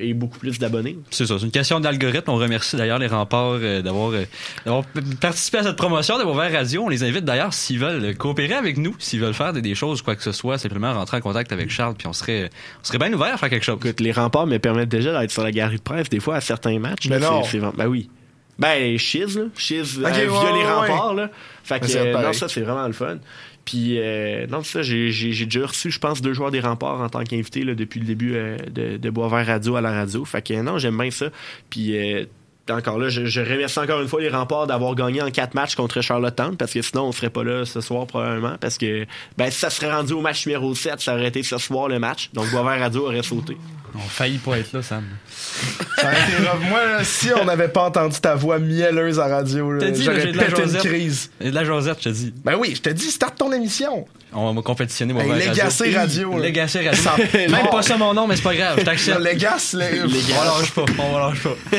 [0.00, 0.98] et beaucoup plus d'abonnés.
[1.10, 2.30] C'est ça, c'est une question d'algorithme.
[2.30, 4.82] On remercie d'ailleurs les remparts euh, d'avoir euh,
[5.20, 6.82] participé à cette promotion de Boisvert Radio.
[6.84, 10.02] On les invite d'ailleurs s'ils veulent coopérer avec nous, s'ils veulent faire des, des choses,
[10.02, 12.98] quoi que ce soit, simplement rentrer en contact avec Charles, puis on serait, on serait
[12.98, 13.78] bien ouvert à faire quelque chose.
[13.82, 16.40] Écoute, les remparts me permettent déjà d'être sur la galerie de presse des fois à
[16.40, 17.08] certains matchs.
[17.08, 17.42] Mais là, non.
[17.44, 18.10] c'est- c'est vraiment- ben oui.
[18.56, 19.44] Ben, Shiz, là.
[19.56, 20.70] Shiz, Ok, euh, ouais, via ouais, les ouais.
[20.72, 21.28] remparts, là.
[21.64, 23.16] Fait que, euh, non, ça, c'est vraiment le fun.
[23.64, 27.24] Puis, euh, non, ça, j'ai déjà reçu, je pense, deux joueurs des remparts en tant
[27.24, 30.24] qu'invité, depuis le début euh, de, de Boisvert Radio à la radio.
[30.24, 31.30] Fait que, non, j'aime bien ça.
[31.70, 32.26] Puis, euh,
[32.70, 35.74] encore là, je, je remercie encore une fois les remparts d'avoir gagné en quatre matchs
[35.74, 39.06] contre Charlottetown parce que sinon on serait pas là ce soir probablement parce que
[39.36, 41.98] ben si ça serait rendu au match numéro 7, ça aurait été ce soir le
[41.98, 42.30] match.
[42.32, 43.56] Donc Boisvert Radio aurait sauté.
[43.96, 45.04] On faillit pas être là, Sam.
[45.98, 46.68] Ça aurait été rough.
[46.68, 50.36] Moi, là, si on n'avait pas entendu ta voix mielleuse à radio, j'aurais j'ai de
[50.36, 51.30] la pété une crise.
[51.40, 52.34] Et de la Josette, je te dis.
[52.44, 54.04] Ben oui, je te dis, starte ton émission.
[54.32, 56.46] On va compétitionner Hey, Boisvert Legacy Radio, là.
[56.48, 57.00] Legacy Radio.
[57.00, 57.70] Ça Même part.
[57.70, 59.20] pas ça mon nom, mais c'est pas grave, je t'accepte.
[59.20, 60.00] Les gars, les...
[60.00, 61.76] On lâche pas, on lâche pas.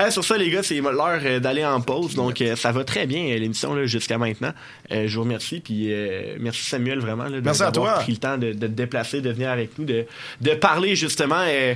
[0.00, 2.14] Euh, sur ça, les gars, c'est l'heure euh, d'aller en pause.
[2.14, 4.52] Donc, euh, ça va très bien, l'émission, jusqu'à maintenant.
[4.92, 5.60] Euh, je vous remercie.
[5.60, 8.02] Puis, euh, merci Samuel, vraiment, là, de- Merci à d'avoir toi.
[8.04, 10.06] pris le temps de, de te déplacer, de venir avec nous, de,
[10.40, 11.74] de parler, justement, euh,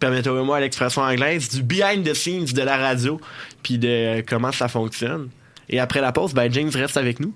[0.00, 3.20] permettez-moi l'expression anglaise, du behind the scenes de la radio,
[3.62, 5.28] puis de comment ça fonctionne.
[5.68, 7.32] Et après la pause, ben, James reste avec nous.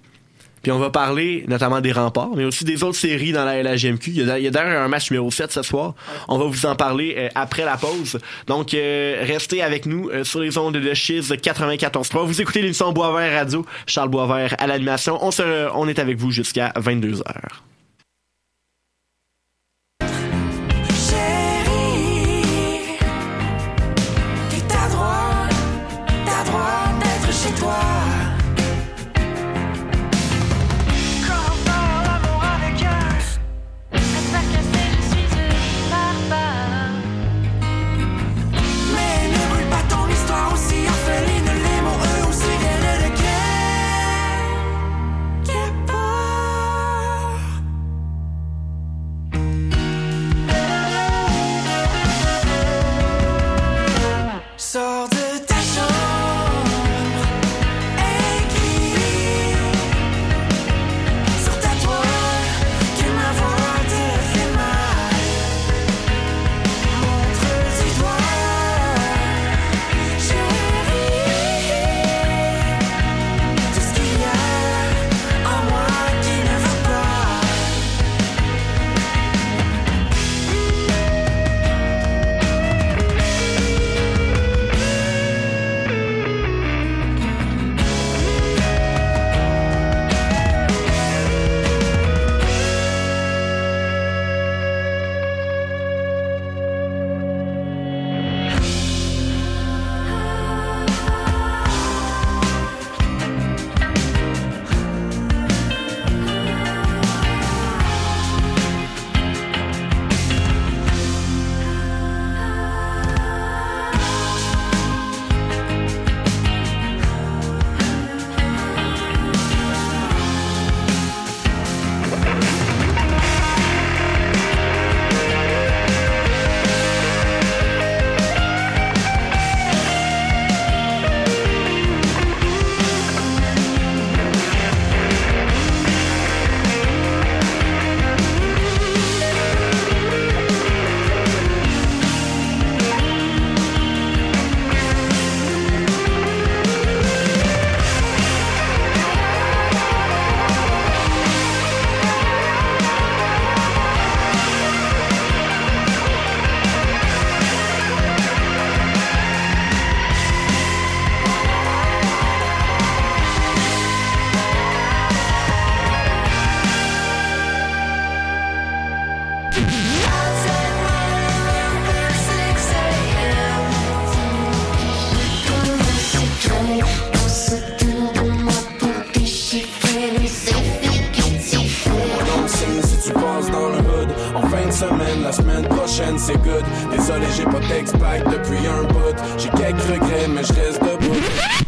[0.67, 4.11] Puis on va parler notamment des remparts, mais aussi des autres séries dans la LHGMQ.
[4.11, 5.95] Il y a, d'ailleurs un match numéro 7 ce soir.
[6.27, 8.19] On va vous en parler euh, après la pause.
[8.49, 12.27] Donc, euh, restez avec nous euh, sur les ondes de Chiz 94.3.
[12.27, 13.65] Vous écoutez l'émission Boisvert Radio.
[13.87, 15.25] Charles Boisvert à l'animation.
[15.25, 17.23] On, se, on est avec vous jusqu'à 22h.
[17.23, 17.66] Chérie,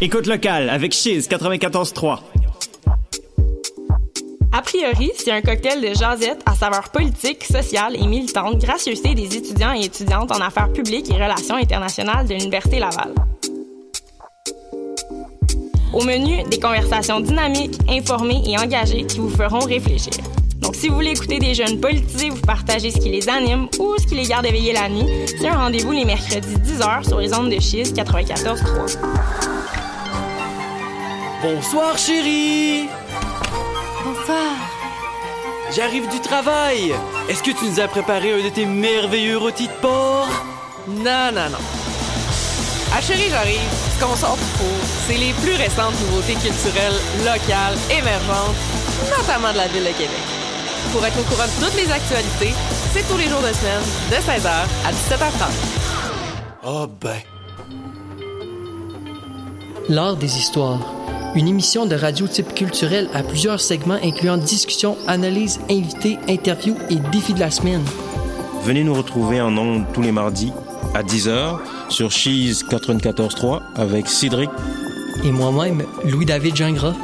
[0.01, 2.21] Écoute locale avec Chiz 94.3.
[4.53, 9.37] A priori, c'est un cocktail de jasette à saveur politique, sociale et militante, gracieuseté des
[9.37, 13.13] étudiants et étudiantes en affaires publiques et relations internationales de l'Université Laval.
[15.93, 20.13] Au menu, des conversations dynamiques, informées et engagées qui vous feront réfléchir.
[20.61, 23.97] Donc, si vous voulez écouter des jeunes politisés, vous partagez ce qui les anime ou
[23.99, 27.35] ce qui les garde éveillés la nuit, c'est un rendez-vous les mercredis 10h sur les
[27.35, 29.68] ondes de Chiz 94.3.
[31.41, 32.89] Bonsoir chérie
[34.05, 34.55] Bonsoir.
[35.73, 36.93] J'arrive du travail
[37.29, 40.29] Est-ce que tu nous as préparé un de tes merveilleux rôtis de porc?
[40.89, 41.59] Non, non, non.
[42.93, 43.61] Ah chérie, j'arrive.
[43.95, 48.57] Ce qu'on sort du four, c'est les plus récentes nouveautés culturelles, locales, émergentes,
[49.17, 50.27] notamment de la ville de Québec.
[50.93, 52.55] Pour être au courant de toutes les actualités,
[52.93, 55.53] c'est tous les jours de semaine, de 16h à 17h30.
[56.67, 57.21] Oh ben.
[59.89, 60.98] L'art des histoires.
[61.35, 66.97] Une émission de radio type culturel à plusieurs segments incluant discussions, analyses, invités, interviews et
[67.13, 67.85] défis de la semaine.
[68.65, 70.53] Venez nous retrouver en ondes tous les mardis
[70.95, 71.59] à 10h
[71.91, 74.51] sur Cheese 94.3 avec Cédric
[75.23, 76.95] Et moi-même, Louis-David Gingras.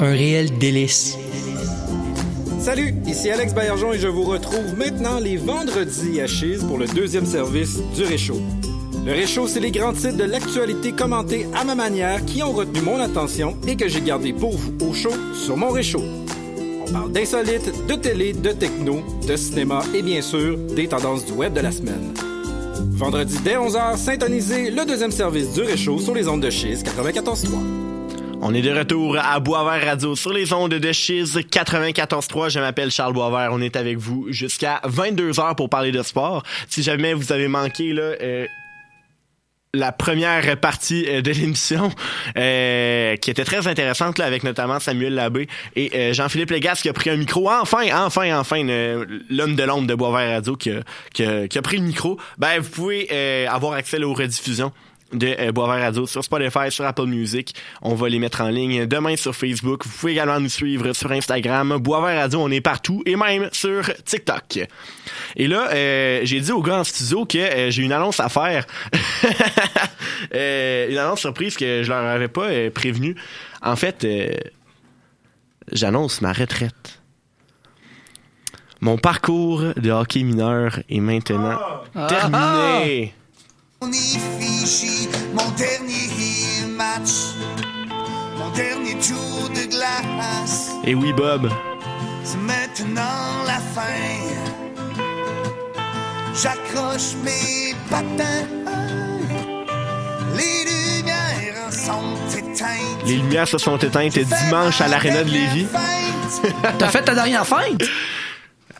[0.00, 1.18] Un réel délice.
[2.58, 6.86] Salut, ici Alex Baillargeon et je vous retrouve maintenant les vendredis à Chise pour le
[6.86, 8.40] deuxième service du Réchaud.
[9.06, 12.80] Le Réchaud, c'est les grands titres de l'actualité commentés à ma manière qui ont retenu
[12.80, 16.02] mon attention et que j'ai gardé pour vous au chaud sur mon Réchaud.
[16.86, 21.32] On parle d'insolites, de télé, de techno, de cinéma et bien sûr des tendances du
[21.32, 22.14] web de la semaine.
[22.92, 27.48] Vendredi dès 11h, syntonisez le deuxième service du Réchaud sur les ondes de Chise 94.3.
[28.40, 32.48] On est de retour à Boisvert Radio sur les ondes de Chiz 94.3.
[32.50, 33.50] Je m'appelle Charles Boisvert.
[33.52, 36.42] On est avec vous jusqu'à 22h pour parler de sport.
[36.68, 38.46] Si jamais vous avez manqué là, euh,
[39.74, 41.90] la première partie euh, de l'émission
[42.38, 46.88] euh, qui était très intéressante là, avec notamment Samuel Labbé et euh, Jean-Philippe Légas qui
[46.88, 47.50] a pris un micro.
[47.50, 48.62] Enfin, enfin, enfin,
[49.30, 50.82] l'homme de l'ombre de Boisvert Radio qui a,
[51.48, 52.18] qui a- pris le micro.
[52.38, 54.72] Ben, vous pouvez avoir accès aux rediffusions
[55.14, 57.54] de euh, Boisvert Radio sur Spotify, sur Apple Music.
[57.82, 59.84] On va les mettre en ligne demain sur Facebook.
[59.86, 61.76] Vous pouvez également nous suivre sur Instagram.
[61.78, 64.60] Boisvert Radio, on est partout et même sur TikTok.
[65.36, 68.28] Et là, euh, j'ai dit aux gars en studio que euh, j'ai une annonce à
[68.28, 68.66] faire.
[70.34, 73.14] Euh, une annonce surprise que je leur avais pas euh, prévenu.
[73.62, 74.06] En fait,
[75.70, 77.00] j'annonce ma retraite.
[78.80, 81.58] Mon parcours de hockey mineur est maintenant
[81.94, 82.06] Ah.
[82.08, 83.14] terminé.
[83.18, 83.23] On
[85.34, 87.34] mon dernier match,
[88.38, 90.70] mon dernier tour de glace.
[90.84, 91.50] Et oui, Bob.
[92.24, 93.82] C'est maintenant la fin.
[96.34, 98.46] J'accroche mes patins.
[100.34, 103.06] Les lumières sont éteintes.
[103.06, 105.66] Les lumières se sont éteintes dimanche à l'Arena de Lévis.
[106.78, 107.82] T'as fait ta dernière fête?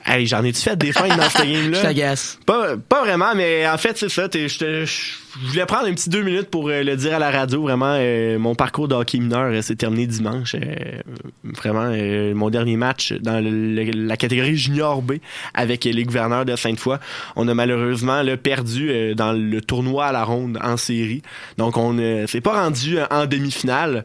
[0.06, 1.78] Hey, j'en ai-tu fait des feintes dans ce game-là?
[1.78, 2.38] Je t'agace.
[2.44, 4.28] Pas, pas vraiment, mais en fait, c'est ça.
[4.28, 7.62] t'es- Je voulais prendre un petit deux minutes pour euh, le dire à la radio.
[7.62, 10.54] Vraiment, euh, mon parcours de hockey mineur euh, s'est terminé dimanche.
[10.56, 11.00] Euh,
[11.42, 11.90] vraiment,
[12.34, 15.14] mon dernier match dans le- le- la catégorie junior B
[15.54, 16.98] avec les gouverneurs de Sainte-Foy.
[17.36, 21.22] On a malheureusement là, perdu dans le tournoi à la ronde en série.
[21.56, 24.04] Donc, on ne s'est pas rendu en demi-finale.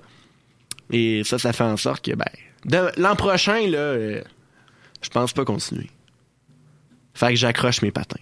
[0.91, 3.95] Et ça, ça fait en sorte que ben, l'an prochain, là,
[5.01, 5.89] je pense pas continuer.
[7.13, 8.19] Fait que j'accroche mes patins.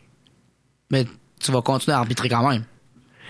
[0.91, 1.05] Mais
[1.39, 2.63] tu vas continuer à arbitrer quand même.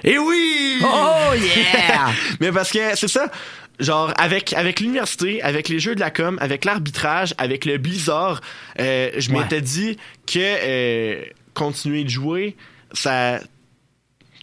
[0.03, 0.79] Et oui!
[0.83, 2.11] Oh yeah!
[2.39, 3.31] Mais parce que c'est ça,
[3.79, 8.41] genre avec avec l'université, avec les jeux de la com, avec l'arbitrage, avec le Blizzard,
[8.79, 9.39] euh, je Ouais.
[9.41, 11.25] m'étais dit que euh,
[11.55, 12.55] continuer de jouer,
[12.93, 13.39] ça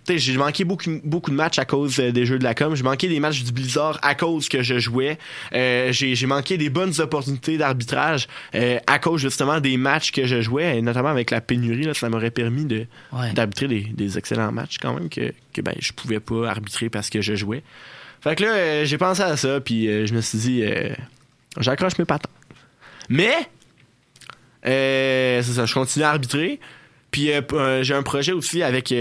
[0.09, 2.75] j'ai manqué beaucoup, beaucoup de matchs à cause euh, des jeux de la com.
[2.75, 5.19] J'ai manqué des matchs du Blizzard à cause que je jouais.
[5.55, 10.41] Euh, j'ai manqué des bonnes opportunités d'arbitrage euh, à cause justement des matchs que je
[10.41, 11.85] jouais, et notamment avec la pénurie.
[11.85, 13.33] Là, ça m'aurait permis de Ouais.
[13.33, 17.11] d'arbitrer des, des excellents matchs quand même que, que ben, je pouvais pas arbitrer parce
[17.11, 17.63] que je jouais.
[18.21, 20.95] Fait que là, euh, j'ai pensé à ça, puis euh, je me suis dit, euh,
[21.61, 22.31] j'accroche mes patins.
[23.09, 23.35] Mais,
[24.63, 26.59] c'est ça, je continue à arbitrer.
[27.11, 27.31] Puis
[27.83, 28.93] j'ai un projet aussi avec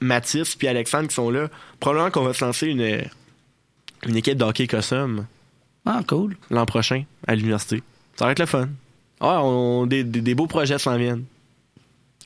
[0.00, 1.48] Mathis puis Alexandre qui sont là.
[1.80, 3.02] Probablement qu'on va se lancer une,
[4.06, 5.26] une équipe d'hockey Cossum.
[5.84, 6.36] Ah, cool.
[6.50, 7.82] L'an prochain, à l'université.
[8.16, 8.68] Ça va être le fun.
[9.20, 11.24] Ouais, on, des, des, des beaux projets s'en viennent.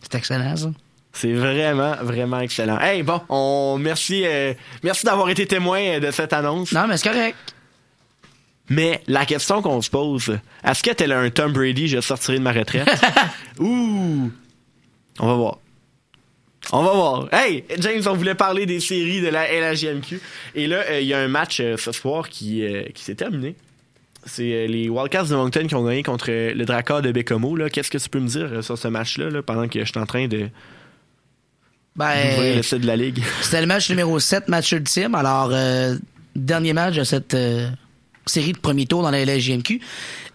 [0.02, 0.70] C'est excellent, ça.
[1.12, 2.78] C'est vraiment, vraiment excellent.
[2.78, 6.72] Hey, bon, on merci, euh, merci d'avoir été témoin euh, de cette annonce.
[6.72, 7.36] Non, mais c'est correct.
[8.68, 12.44] Mais la question qu'on se pose, est-ce que tel un Tom Brady, je sortirai de
[12.44, 12.88] ma retraite?
[13.58, 14.30] Ouh!
[15.18, 15.58] On va voir.
[16.72, 17.28] On va voir.
[17.32, 20.20] Hey, James, on voulait parler des séries de la LHJMQ.
[20.54, 23.14] Et là, euh, il y a un match euh, ce soir qui, euh, qui s'est
[23.14, 23.56] terminé.
[24.24, 27.56] C'est les Wildcats de Moncton qui ont gagné contre le Drakkar de Bécomo.
[27.72, 30.04] Qu'est-ce que tu peux me dire sur ce match-là là, pendant que je suis en
[30.04, 30.48] train de
[31.96, 33.22] Ben, le site de la Ligue?
[33.40, 35.14] C'était le match numéro 7, match ultime.
[35.14, 35.54] Alors,
[36.36, 37.34] dernier match de cette
[38.26, 39.80] série de premier tour dans la LGMQ.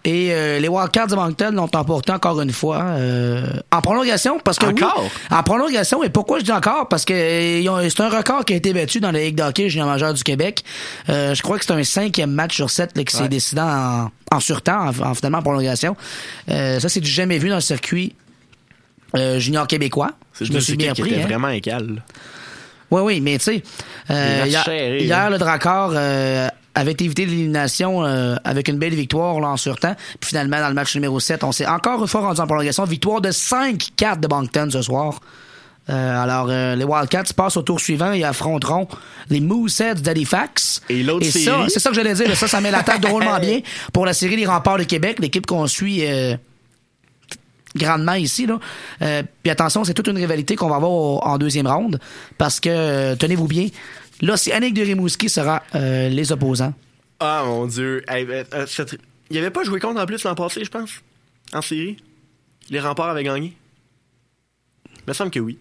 [0.08, 4.40] Et euh, les Wildcats de Moncton l'ont emporté encore une fois euh, en prolongation.
[4.40, 5.04] Parce que oui, Encore?
[5.32, 6.04] en prolongation.
[6.04, 6.88] Et pourquoi je dis encore?
[6.88, 9.88] Parce que euh, c'est un record qui a été battu dans la Ligue d'hockey junior
[9.88, 10.64] majeur du Québec.
[11.10, 13.30] Euh, je crois que c'est un cinquième match sur sept là, qui s'est Ouais.
[13.30, 15.98] décidé en, en surtemps, en, en finalement en prolongation.
[16.52, 18.14] Euh, ça, c'est du jamais vu dans le circuit
[19.18, 20.12] euh, junior québécois.
[20.34, 21.20] C'est Je deux me suis bien équipes qui pris.
[21.20, 21.28] étaient hein.
[21.30, 22.04] vraiment égal.
[22.92, 23.64] Oui, oui, mais tu sais,
[24.48, 25.94] hier, serrés, hier, le Dracor
[26.76, 29.96] avait évité l'élimination euh, avec une belle victoire là, en surtemps.
[30.20, 32.84] Puis finalement, dans le match numéro 7, on s'est encore une fois rendu en prolongation.
[32.84, 35.20] Victoire de 5-4 de Moncton ce soir.
[35.90, 38.88] Euh, alors, euh, les Wildcats passent au tour suivant et affronteront
[39.30, 40.82] les Mooseheads d'Halifax.
[40.90, 41.70] Et l'autre ça, série?
[41.70, 42.36] c'est ça que j'allais dire.
[42.36, 43.60] Ça, ça met la table drôlement bien
[43.94, 46.36] pour la série des Remparts de Québec, l'équipe qu'on suit euh,
[47.76, 48.46] grandement ici.
[48.46, 48.60] Là.
[49.02, 52.00] Euh, puis attention, c'est toute une rivalité qu'on va avoir en deuxième ronde
[52.38, 53.68] parce que, euh, tenez-vous bien,
[54.22, 56.74] l'Océanique de Rimouski sera euh, les opposants.
[57.20, 58.04] Ah mon dieu.
[58.08, 58.98] Hey, euh, euh, cette-
[59.30, 60.92] Il avait pas joué contre en plus l'an passé, je pense.
[61.54, 61.98] En série?
[62.70, 63.54] Les remparts avaient gagné.
[64.98, 65.58] Il me semble que oui.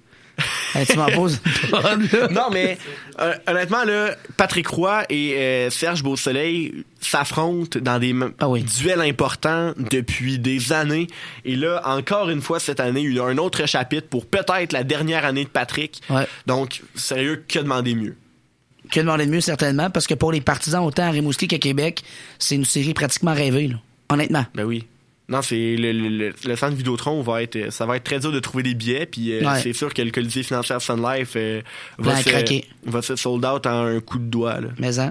[0.75, 1.41] Hey, tu m'en poses
[2.33, 2.77] non, mais
[3.21, 8.47] euh, honnêtement, là, Patrick Roy et euh, Serge Beausoleil s'affrontent dans des Ah
[8.81, 11.07] duels importants depuis des années.
[11.45, 14.73] Et là, encore une fois, cette année, il y a un autre chapitre pour peut-être
[14.73, 16.01] la dernière année de Patrick.
[16.11, 16.27] Ouais.
[16.47, 18.17] Donc, sérieux, que demander mieux?
[18.91, 22.03] Que demander de mieux, certainement, parce que pour les partisans, autant à Rimouski qu'à Québec,
[22.39, 23.77] c'est une série pratiquement rêvée, là.
[24.11, 24.45] honnêtement.
[24.55, 24.85] Ben oui.
[25.27, 28.41] Non, c'est le, le, le- centre Vidéotron va être ça va être très dur de
[28.41, 29.59] trouver des billets puis euh, Ouais.
[29.63, 31.63] c'est sûr que le Colisée financière Sun Life euh,
[31.97, 34.69] va à se va se sold out en un coup de doigt là.
[34.79, 35.11] Mais hein.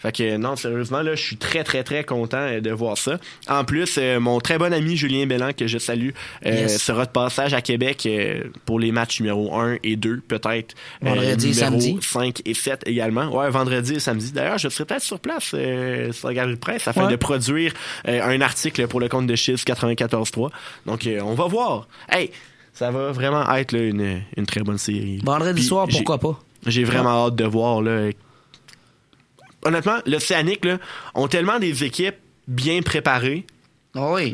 [0.00, 3.18] Fait que non, sérieusement là, je suis très très très content euh, de voir ça.
[3.48, 6.10] En plus, euh, mon très bon ami Julien Bellan que je salue
[6.46, 6.82] euh, Yes.
[6.82, 11.50] sera de passage à Québec euh, pour les matchs numéro 1 et 2 peut-être Vendredi
[11.50, 11.98] et samedi.
[12.00, 13.26] 5 et 7 également.
[13.36, 14.32] Ouais, vendredi et samedi.
[14.32, 17.10] D'ailleurs, je serai peut-être sur place euh, sur la galerie de presse afin Ouais.
[17.12, 17.72] de produire
[18.08, 20.48] euh, un article pour le compte de Chiz 94.3.
[20.86, 21.86] Donc, euh, on va voir.
[22.10, 22.30] Hey,
[22.72, 25.18] ça va vraiment être là, une, une très bonne série.
[25.22, 26.40] Vendredi Puis, soir, pourquoi pas?
[26.66, 27.82] J'ai vraiment hâte de voir.
[27.82, 28.08] Là.
[29.64, 30.78] Honnêtement, l'Océanique là,
[31.14, 32.16] ont tellement des équipes
[32.48, 33.46] bien préparées,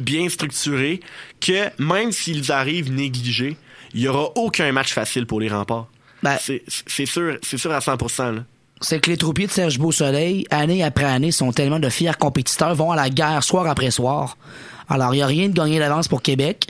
[0.00, 1.00] bien structurées,
[1.40, 3.56] que même s'ils arrivent négligés,
[3.94, 5.88] il n'y aura aucun match facile pour les remparts.
[6.22, 8.34] Ben, c'est sûr, sûr à 100%.
[8.36, 8.44] Là.
[8.80, 12.74] c'est que les troupiers de Serge Beausoleil, année après année, sont tellement de fiers compétiteurs,
[12.74, 14.36] vont à la guerre soir après soir.
[14.88, 16.66] Alors, il n'y a rien de gagné d'avance pour Québec.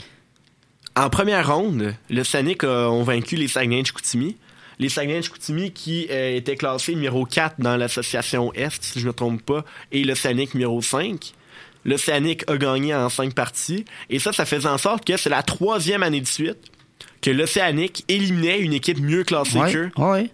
[0.95, 4.37] En première ronde, le Sanic a, ont vaincu les Saguenay de Chicoutimi.
[4.79, 9.05] Les Saguenay de Chicoutimi qui euh, étaient classés numéro 4 dans l'association Est, si je
[9.05, 11.33] ne me trompe pas, et le Sanic numéro 5.
[11.85, 13.85] Le Sanic a gagné en 5 parties.
[14.11, 16.59] Et ça, ça faisait en sorte que c'est la troisième année de suite
[17.23, 19.91] que l'Océanique éliminait une équipe mieux classée Ouais, qu'eux.
[19.97, 20.31] ouais.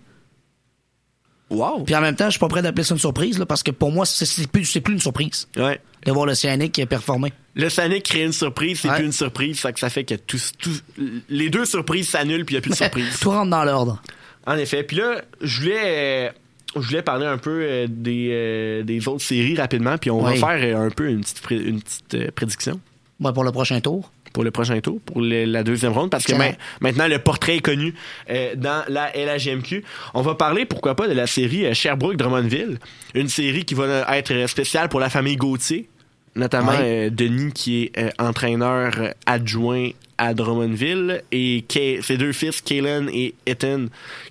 [1.50, 1.84] Wow!
[1.84, 3.70] Puis en même temps, je suis pas prêt d'appeler ça une surprise, là, parce que
[3.70, 5.78] pour moi, c'est- plus, plus une surprise Ouais.
[6.06, 7.32] de voir l'Océanique performer.
[7.68, 8.96] Sanic crée une surprise, c'est Ouais.
[8.96, 10.82] plus une surprise, ça, que ça fait que tous, tous-
[11.28, 13.18] les deux surprises s'annulent puis il n'y a plus de surprise.
[13.20, 14.02] Tout rentre dans l'ordre.
[14.46, 14.82] En effet.
[14.82, 16.30] Puis là, je voulais, euh,
[16.76, 20.38] je voulais parler un peu euh, des, euh, des autres séries rapidement, puis on Oui.
[20.38, 22.80] va faire un peu une petite, pré- une petite prédiction
[23.20, 24.10] Ouais, pour le prochain tour.
[24.32, 26.32] pour le prochain tour, pour le- la deuxième ronde, parce que
[26.80, 27.92] maintenant le portrait est connu
[28.56, 29.84] dans la LHGMQ.
[30.14, 32.78] On va parler, pourquoi pas, de la série Sherbrooke-Drummondville,
[33.14, 35.86] une série qui va être spéciale pour la famille Gauthier,
[36.34, 39.90] notamment euh, Denis qui est euh, entraîneur adjoint
[40.24, 43.86] à Drummondville et Kay- ses deux fils, Kalen et Ethan,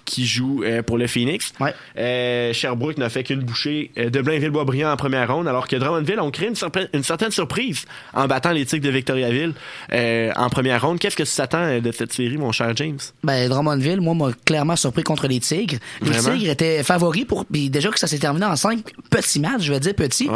[0.06, 1.52] qui jouent euh, pour le Phoenix.
[1.98, 6.22] Euh, Sherbrooke n'a fait qu'une bouchée euh, de Blainville-Boisbriand en première ronde, alors que Drummondville
[6.22, 9.54] ont créé une, surpre- une certaine surprise en battant les Tigres de Victoriaville
[9.92, 10.98] en première ronde.
[11.00, 13.00] Qu'est-ce que tu t'attends de cette série, mon cher James?
[13.24, 15.78] Ben, Drummondville, moi, m'a clairement surpris contre les Tigres.
[16.02, 16.38] Les Vraiment?
[16.38, 17.46] Tigres étaient favoris pour.
[17.46, 18.80] Puis déjà que ça s'est terminé en cinq
[19.10, 20.30] petits matchs, je vais dire petits.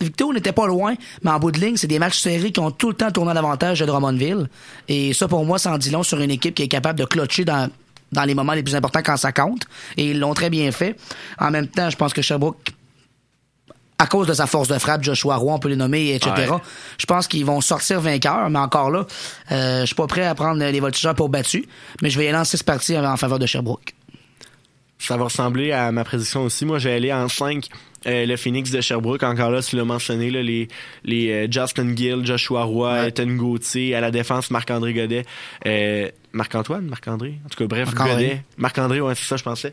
[0.00, 2.70] Victo n'était pas loin, mais en bout de ligne, c'est des matchs serrés qui ont
[2.70, 4.48] tout le temps tourné à l'avantage de Drummondville.
[4.88, 7.04] Et ça, pour moi, ça en dit long sur une équipe qui est capable de
[7.04, 7.68] clutcher dans,
[8.12, 9.62] dans les moments les plus importants quand ça compte.
[9.96, 10.96] Et ils l'ont très bien fait.
[11.38, 12.72] En même temps, je pense que Sherbrooke
[14.00, 16.32] à cause de sa force de frappe, Joshua Roy, on peut les nommer, etc.
[16.36, 16.58] Ouais.
[16.98, 19.06] Je pense qu'ils vont sortir vainqueurs, mais encore là,
[19.50, 21.64] euh, je suis pas prêt à prendre les voltigeurs pour battus,
[22.00, 23.94] mais je vais y en six parties en faveur de Sherbrooke.
[24.98, 26.64] Ça va ressembler à ma prédiction aussi.
[26.64, 27.66] Moi, j'ai allé en 5
[28.06, 29.22] euh, le Phoenix de Sherbrooke.
[29.22, 30.68] Encore là, tu l'as mentionné, là, les,
[31.04, 33.94] les euh, Justin Gill, Joshua Roy, Ethan Gauthier.
[33.94, 35.24] À la défense, Marc-André Godet.
[35.66, 36.86] Euh, Marc-Antoine?
[36.86, 37.38] Marc-André?
[37.44, 38.24] En tout cas, bref, Marc-André.
[38.24, 38.42] Godet.
[38.56, 39.72] Marc-André, ouais, c'est ça, je pensais.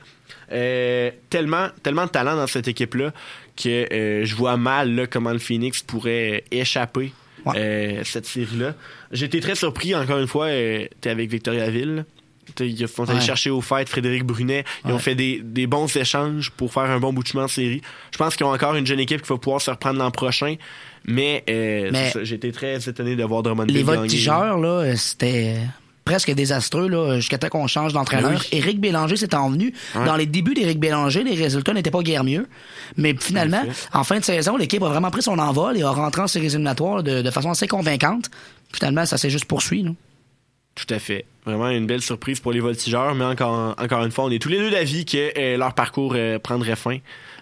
[0.52, 3.14] Euh, tellement, tellement de talent dans cette équipe-là
[3.56, 7.14] que euh, je vois mal là, comment le Phoenix pourrait échapper
[7.48, 8.74] euh, cette série-là.
[9.12, 12.06] Été très surpris, encore une fois, euh, t'es avec Victoriaville.
[12.60, 13.26] Ils sont allés Ouais.
[13.26, 14.64] chercher au fait Frédéric Brunet.
[14.86, 17.82] Ils ont fait des, des bons échanges pour faire un bon bout de chemin série.
[18.12, 20.56] Je pense qu'ils ont encore une jeune équipe qui va pouvoir se reprendre l'an prochain.
[21.06, 25.58] Mais, euh, Mais- été très étonné de voir Drummondville Les voltigeurs, là, euh, c'était
[26.04, 28.32] presque désastreux là, jusqu'à temps qu'on change d'entraîneur.
[28.32, 28.48] Ben oui.
[28.58, 29.74] Éric Bélanger s'est envenu.
[29.94, 32.48] Dans les débuts d'Éric Bélanger, les résultats n'étaient pas guère mieux.
[32.98, 36.22] Mais finalement, en fin de saison, l'équipe a vraiment pris son envol et a rentré
[36.22, 38.30] en séries éliminatoires de, de façon assez convaincante.
[38.72, 39.84] Finalement, ça s'est juste poursuivi.
[39.84, 39.92] là.
[40.76, 41.26] Tout à fait.
[41.46, 44.50] Vraiment une belle surprise pour les voltigeurs, mais encore, encore une fois, on est tous
[44.50, 46.98] les deux d'avis que euh, leur parcours euh, prendrait fin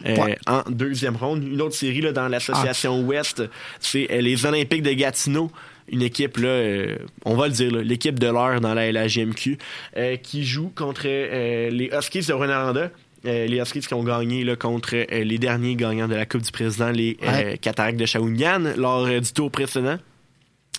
[0.06, 0.38] euh, Ouais.
[0.46, 1.44] en deuxième ronde.
[1.44, 3.42] Une autre série là, dans l'association Ouest,
[3.80, 5.52] c'est les Olympiques de Gatineau.
[5.92, 6.86] Une équipe, là,
[7.26, 9.58] on va le dire, l'équipe de l'heure dans la LHJMQ,
[9.98, 12.90] euh, qui joue contre les Huskies de Rwanda.
[13.26, 16.42] Euh, les Huskies qui ont gagné là, contre euh, les derniers gagnants de la Coupe
[16.42, 17.58] du Président, les euh, Ouais.
[17.58, 19.98] Cataractes de Shawinigan, lors du tour précédent.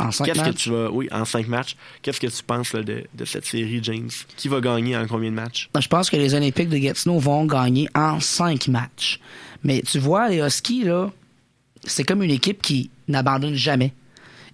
[0.01, 0.62] En cinq Qu'est-ce que matchs?
[0.64, 1.76] tu vas, oui, en cinq matchs.
[2.03, 4.11] Qu'est-ce que tu penses là, de, de cette série, James?
[4.36, 5.68] Qui va gagner en combien de matchs?
[5.72, 9.20] Ben, Je pense que les Olympiques de Gatineau vont gagner en cinq matchs.
[9.62, 11.11] Mais tu vois, les Huskies, là,
[11.84, 13.92] c'est comme une équipe qui n'abandonne jamais.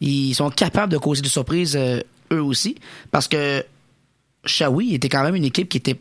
[0.03, 2.01] Ils sont capables de causer des surprises euh,
[2.33, 2.77] eux aussi.
[3.11, 3.65] Parce que
[4.45, 5.99] Shawi était quand même une équipe qui était,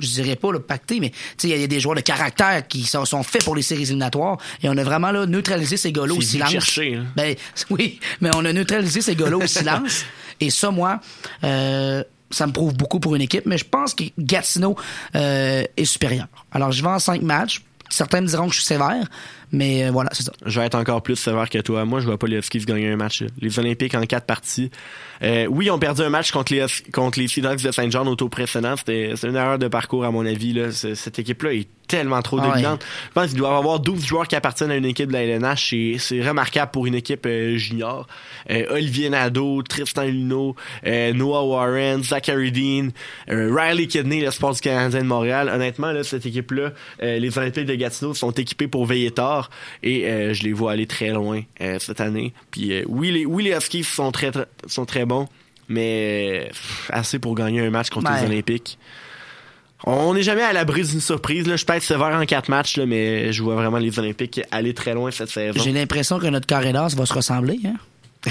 [0.00, 2.66] je dirais pas le pacté, mais tu sais, il y a des joueurs de caractère
[2.66, 4.38] qui sont, sont faits pour les séries éliminatoires.
[4.62, 6.50] Et on a vraiment là, neutralisé ces gars-là au silence.
[6.50, 7.06] chercher, hein.
[7.14, 7.36] Ben,
[7.70, 10.04] oui, mais on a neutralisé ces gars-là au silence.
[10.40, 11.00] Et ça, moi,
[11.44, 14.76] euh, ça me prouve beaucoup pour une équipe, mais je pense que Gatineau
[15.14, 16.26] euh, est supérieur.
[16.50, 17.62] Alors, je vais en cinq matchs.
[17.94, 19.06] Certains me diront que je suis sévère,
[19.52, 20.32] mais euh, voilà, c'est ça.
[20.44, 21.84] Je vais être encore plus sévère que toi.
[21.84, 23.22] Moi, je vois pas les Huskies gagner un match.
[23.40, 24.72] Les Olympiques en quatre parties.
[25.22, 28.16] Euh, oui, ils ont perdu un match contre les, contre les de Saint John au
[28.16, 28.74] tour précédent.
[28.76, 30.52] C'était une erreur de parcours, à mon avis.
[30.52, 30.72] Là.
[30.72, 32.48] Cette équipe-là est tellement trop Ah ouais.
[32.52, 32.84] dominante.
[33.08, 35.22] Je pense qu'il doit y avoir 12 joueurs qui appartiennent à une équipe de la
[35.24, 35.74] LNH.
[35.98, 38.06] C'est- remarquable pour une équipe euh, junior.
[38.50, 40.56] Euh, Olivier Nadeau, Tristan Luneau,
[40.86, 42.88] euh, Noah Warren, Zachary Dean,
[43.28, 45.50] Riley Kidney, le sport du Canadien de Montréal.
[45.52, 49.50] Honnêtement, là, cette équipe-là, les Olympiques de Gatineau sont équipés pour veiller tard
[49.82, 51.42] et je les vois aller très loin
[51.78, 52.32] cette année.
[52.50, 55.26] Puis oui, les, oui, les Huskies sont très, très- sont très bons,
[55.68, 58.20] mais pff, assez pour gagner un match contre Ouais.
[58.20, 58.78] les Olympiques.
[59.86, 61.46] On n'est jamais à l'abri d'une surprise.
[61.46, 61.56] Là.
[61.56, 64.72] Je peux être sévère en quatre matchs, là, mais je vois vraiment les Olympiques aller
[64.72, 65.60] très loin cette saison.
[65.62, 67.60] J'ai l'impression que notre carré d'as va se ressembler.
[67.66, 67.74] Hein?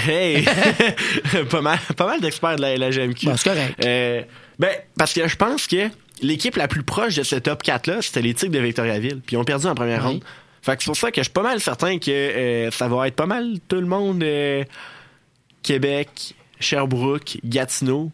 [0.08, 0.44] Hey!
[1.50, 3.26] pas mal, pas mal d'experts de la, la GMQ.
[3.26, 3.84] Ben, c'est correct.
[3.84, 4.22] Euh,
[4.58, 5.88] ben, parce que je pense que
[6.22, 9.20] l'équipe la plus proche de ce top 4-là, c'était les Tigres de Victoriaville.
[9.24, 10.12] Puis ils ont perdu en première Oui.
[10.14, 10.24] ronde.
[10.62, 13.06] Fait que c'est pour ça que je suis pas mal certain que euh, ça va
[13.06, 14.64] être pas mal tout le monde euh,
[15.62, 18.10] Québec, Sherbrooke, Gatineau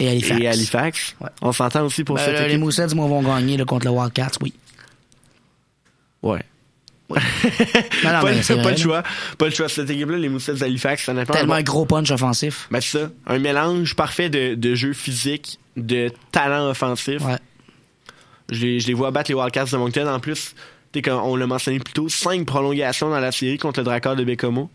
[0.00, 0.40] Et Halifax.
[0.40, 1.16] et Halifax.
[1.20, 1.28] Ouais.
[1.42, 2.60] On s'entend aussi pour Ben, cette là, les équipe.
[2.60, 4.52] Moussets, moi, vont gagner là, contre le Wildcats, oui.
[6.22, 6.40] Ouais.
[8.04, 9.02] Non, non, pas mais pas vrai, le choix.
[9.36, 9.68] Pas le choix.
[9.68, 12.68] Cette équipe-là, les Moussets d'Halifax, ça n'a pas Tellement un un gros punch offensif.
[12.70, 13.10] Ben, c'est ça.
[13.26, 17.20] Un mélange parfait de, de jeu physique, de talent offensif.
[17.24, 17.36] Ouais.
[18.50, 20.06] Je les, je les vois battre les Wildcats de Moncton.
[20.06, 20.54] En plus,
[21.04, 24.24] comme on l'a mentionné plus tôt, cinq prolongations dans la série contre le Drakkar de
[24.24, 24.70] Bécomo.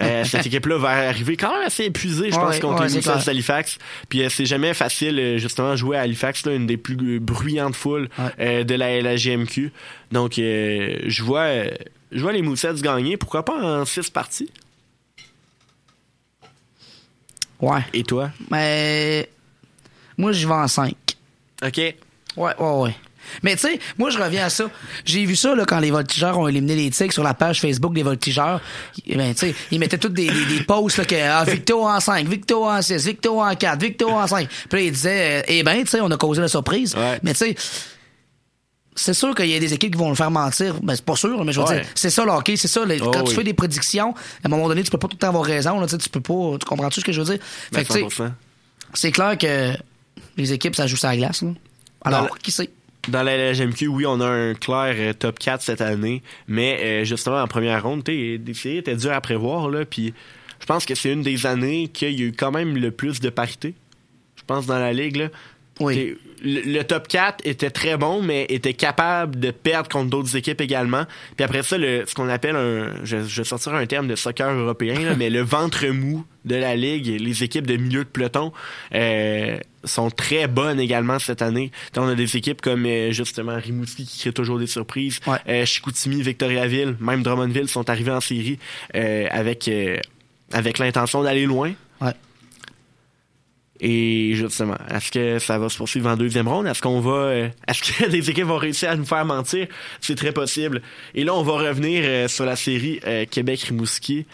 [0.00, 3.00] Euh, cette équipe-là va arriver quand même assez épuisée, je Ouais, pense, contre ouais, les
[3.00, 3.24] clair.
[3.24, 3.78] d'Halifax.
[4.08, 7.76] Puis euh, c'est jamais facile, euh, justement, jouer à Halifax, là, une des plus bruyantes
[7.76, 8.24] foules Ouais.
[8.40, 9.72] euh, de la LHGMQ.
[10.10, 11.48] Donc, je vois,
[12.10, 13.16] je vois les Moussets gagner.
[13.16, 14.50] Pourquoi pas en six parties?
[17.60, 17.80] Ouais.
[17.92, 18.30] Et toi?
[18.50, 19.28] Mais
[20.18, 20.94] moi, je vais en 5.
[21.64, 21.76] OK.
[21.78, 21.94] Ouais,
[22.36, 22.94] ouais, ouais.
[23.42, 24.70] Mais tu sais, moi, je reviens à ça.
[25.04, 27.94] J'ai vu ça là, quand les voltigeurs ont éliminé les Tigres sur la page Facebook
[27.94, 28.60] des voltigeurs.
[29.06, 31.86] Eh Ben, tu sais, ils mettaient toutes des, des, des posts là, que ah, Victo
[31.86, 34.48] en 5, Victo en 6, Victo en 4, Victo en 5.
[34.48, 36.94] Puis là, ils disaient, euh, eh ben, tu sais, on a causé la surprise.
[36.96, 37.18] Ouais.
[37.22, 37.54] Mais tu sais,
[38.96, 40.76] c'est sûr qu'il y a des équipes qui vont le faire mentir.
[40.80, 41.80] Ben, c'est pas sûr, mais je veux Ouais.
[41.80, 42.84] dire, c'est ça le hockey, c'est ça.
[42.84, 45.16] les- Oh, quand tu fais des prédictions, à un moment donné, tu peux pas tout
[45.16, 45.80] le temps avoir raison.
[45.80, 46.58] Là, tu sais, tu peux pas.
[46.60, 47.38] Tu comprends-tu ce que je veux dire?
[47.72, 48.30] Ben, Fait que, tu sais, 100%.
[48.94, 49.72] c'est clair que
[50.36, 51.42] les équipes, ça joue sur la glace.
[51.42, 51.48] Là.
[52.04, 52.70] Alors, qui sait?
[53.08, 57.04] Dans la LGMQ, oui, on a un clair euh, top 4 cette année, mais euh,
[57.04, 60.14] justement, en première ronde, étaient dures à prévoir, là, puis
[60.60, 63.20] je pense que c'est une des années qu'il y a eu quand même le plus
[63.20, 63.74] de parité.
[64.36, 65.28] Je pense dans la ligue, là.
[65.78, 70.36] T'sais, Le, le top 4 était très bon, mais était capable de perdre contre d'autres
[70.36, 71.04] équipes également.
[71.36, 74.14] Puis après ça, le, ce qu'on appelle un, je, je vais sortir un terme de
[74.14, 78.08] soccer européen, là, mais le ventre mou de la ligue, les équipes de milieu de
[78.08, 78.52] peloton
[78.94, 81.70] euh, sont très bonnes également cette année.
[81.96, 86.22] On a des équipes comme euh, justement Rimouski qui crée toujours des surprises, euh, Chicoutimi,
[86.22, 88.58] Victoriaville, même Drummondville sont arrivés en série
[88.94, 89.96] euh, avec euh,
[90.52, 91.72] avec l'intention d'aller loin.
[93.86, 96.66] Et justement, est-ce que ça va se poursuivre en deuxième ronde?
[96.66, 97.10] Est-ce qu'on va.
[97.12, 99.66] euh, Est-ce que les équipes vont réussir à nous faire mentir?
[100.00, 100.80] C'est très possible.
[101.14, 104.24] Et là, on va revenir euh, sur la série euh, Québec-Rimouski.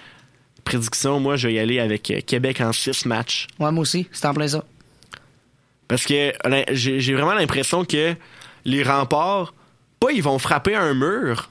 [0.63, 3.49] Prédiction, moi, je vais y aller avec Québec en six matchs.
[3.59, 4.65] Ouais, moi aussi, c'est en plein ça.
[5.89, 6.33] Parce que
[6.71, 8.15] j'ai vraiment l'impression que
[8.65, 9.53] les remparts,
[9.99, 11.51] pas ils vont frapper un mur,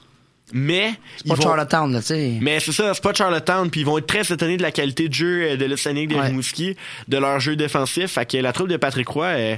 [0.52, 0.94] mais.
[1.18, 2.38] C'est pas vont- Charlottetown, là, tu sais.
[2.40, 5.08] mais c'est ça, c'est pas Charlottetown, puis ils vont être très étonnés de la qualité
[5.08, 6.76] de jeu euh, de l'Océanique de Ouais.
[7.08, 8.12] De leur jeu défensif.
[8.12, 9.56] Fait que la troupe de Patrick Roy, euh,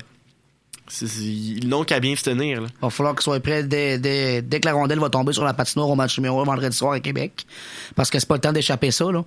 [0.89, 2.61] c'est- ils n'ont qu'à bien se tenir.
[2.63, 2.69] Là.
[2.71, 5.45] Il va falloir qu'ils soient prêts dès, dès, dès que la rondelle va tomber sur
[5.45, 7.47] la patinoire au match numéro 1 vendredi soir à Québec.
[7.95, 9.25] Parce que c'est pas le temps d'échapper ça, là.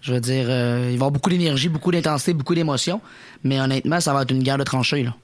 [0.00, 3.00] Je veux dire, euh, ils vont avoir beaucoup d'énergie, beaucoup d'intensité, beaucoup d'émotion.
[3.42, 5.16] Mais honnêtement, ça va être une guerre de tranchées, là.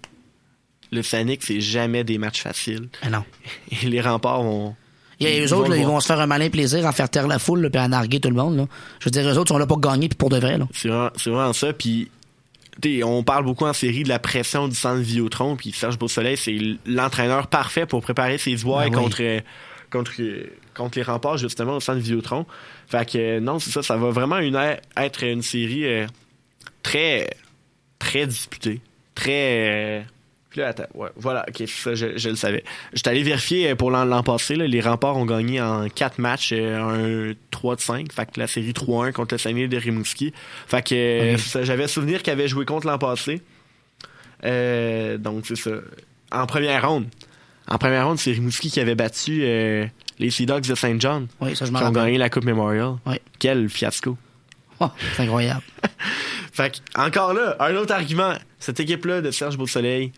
[0.93, 2.89] L'Océanique, c'est jamais des matchs faciles.
[3.11, 3.25] Non.
[3.83, 4.75] Et les remparts vont.
[5.21, 7.09] Il y a eux autres, là, ils vont se faire un malin plaisir à faire
[7.09, 8.67] taire la foule, puis à narguer tout le monde, là.
[9.01, 10.59] Je veux dire, eux autres sont là pour gagner, puis pour de vrai.
[10.73, 11.73] C'est vraiment, ça.
[11.73, 12.11] Puis,
[13.05, 15.55] on parle beaucoup en série de la pression du centre Vidéotron.
[15.57, 19.03] Puis Serge Beausoleil, c'est l'entraîneur parfait pour préparer ses joueurs Ben oui.
[19.05, 19.41] contre, euh,
[19.93, 22.47] contre, euh, contre les remparts, justement, au centre Vidéotron.
[22.89, 23.83] Fait que, euh, non, c'est ça.
[23.83, 24.59] Ça va vraiment une,
[24.97, 26.07] être une série euh,
[26.83, 27.31] très,
[28.01, 28.81] très disputée.
[29.15, 30.01] Très.
[30.01, 30.03] euh,
[30.55, 32.63] puis là, attends, ouais, voilà, ok, ça, je, je le savais.
[32.93, 36.51] J'étais allé vérifier euh, pour l'an passé, là, les remparts ont gagné en 4 matchs,
[36.53, 40.33] euh, un 3 de 5, fait que la série 3-1 contre le Saguenay de Rimouski.
[40.69, 43.43] Fait que euh, j'avais souvenir qu'ils avaient joué contre l'an passé.
[44.45, 45.73] Euh, donc c'est ça.
[46.31, 47.07] En première ronde.
[47.67, 49.87] En première ronde, c'est Rimouski qui avait battu euh,
[50.21, 51.27] les Sea Dogs de Saint John.
[51.41, 52.95] Oui, ça, je qui ont gagné la Coupe Memorial.
[53.07, 53.17] Oui.
[53.41, 54.17] Quel fiasco.
[54.79, 54.87] Oh,
[55.17, 55.63] c'est incroyable.
[56.53, 58.35] Fait que, encore là, un autre argument.
[58.61, 60.13] Cette équipe-là de Serge Beausoleil,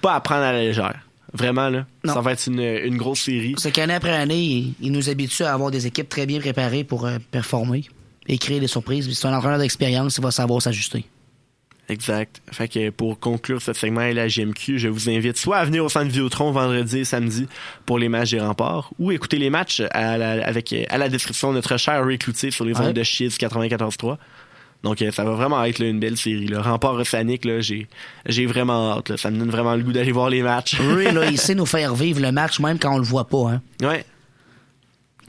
[0.00, 1.00] pas à prendre à la légère.
[1.32, 1.86] Vraiment, là.
[2.04, 2.14] Non.
[2.14, 3.54] Ça va être une, une grosse série.
[3.58, 6.84] C'est qu'année après année, ils, ils nous habituent à avoir des équipes très bien préparées
[6.84, 7.84] pour euh, performer
[8.26, 9.12] et créer des surprises.
[9.12, 11.04] C'est un entraîneur d'expérience, il va savoir s'ajuster.
[11.88, 12.40] Exact.
[12.50, 15.84] Fait que pour conclure ce segment et la GMQ, je vous invite soit à venir
[15.84, 17.46] au centre Vidéotron vendredi et samedi
[17.84, 21.50] pour les matchs des remparts ou écouter les matchs à la, avec, à la description
[21.50, 22.86] de notre cher Ray Cloutier sur les Ouais.
[22.86, 24.16] ondes de Chiz 94.3.
[24.86, 26.46] Donc euh, ça va vraiment être là, une belle série.
[26.46, 27.88] Le rempart océanique, là, j'ai,
[28.24, 29.08] j'ai vraiment hâte.
[29.08, 29.16] là.
[29.16, 30.76] Ça me donne vraiment le goût d'aller voir les matchs.
[30.78, 33.50] Ray, là, il sait nous faire vivre le match même quand on le voit pas.
[33.50, 33.62] Hein.
[33.82, 34.04] Ouais.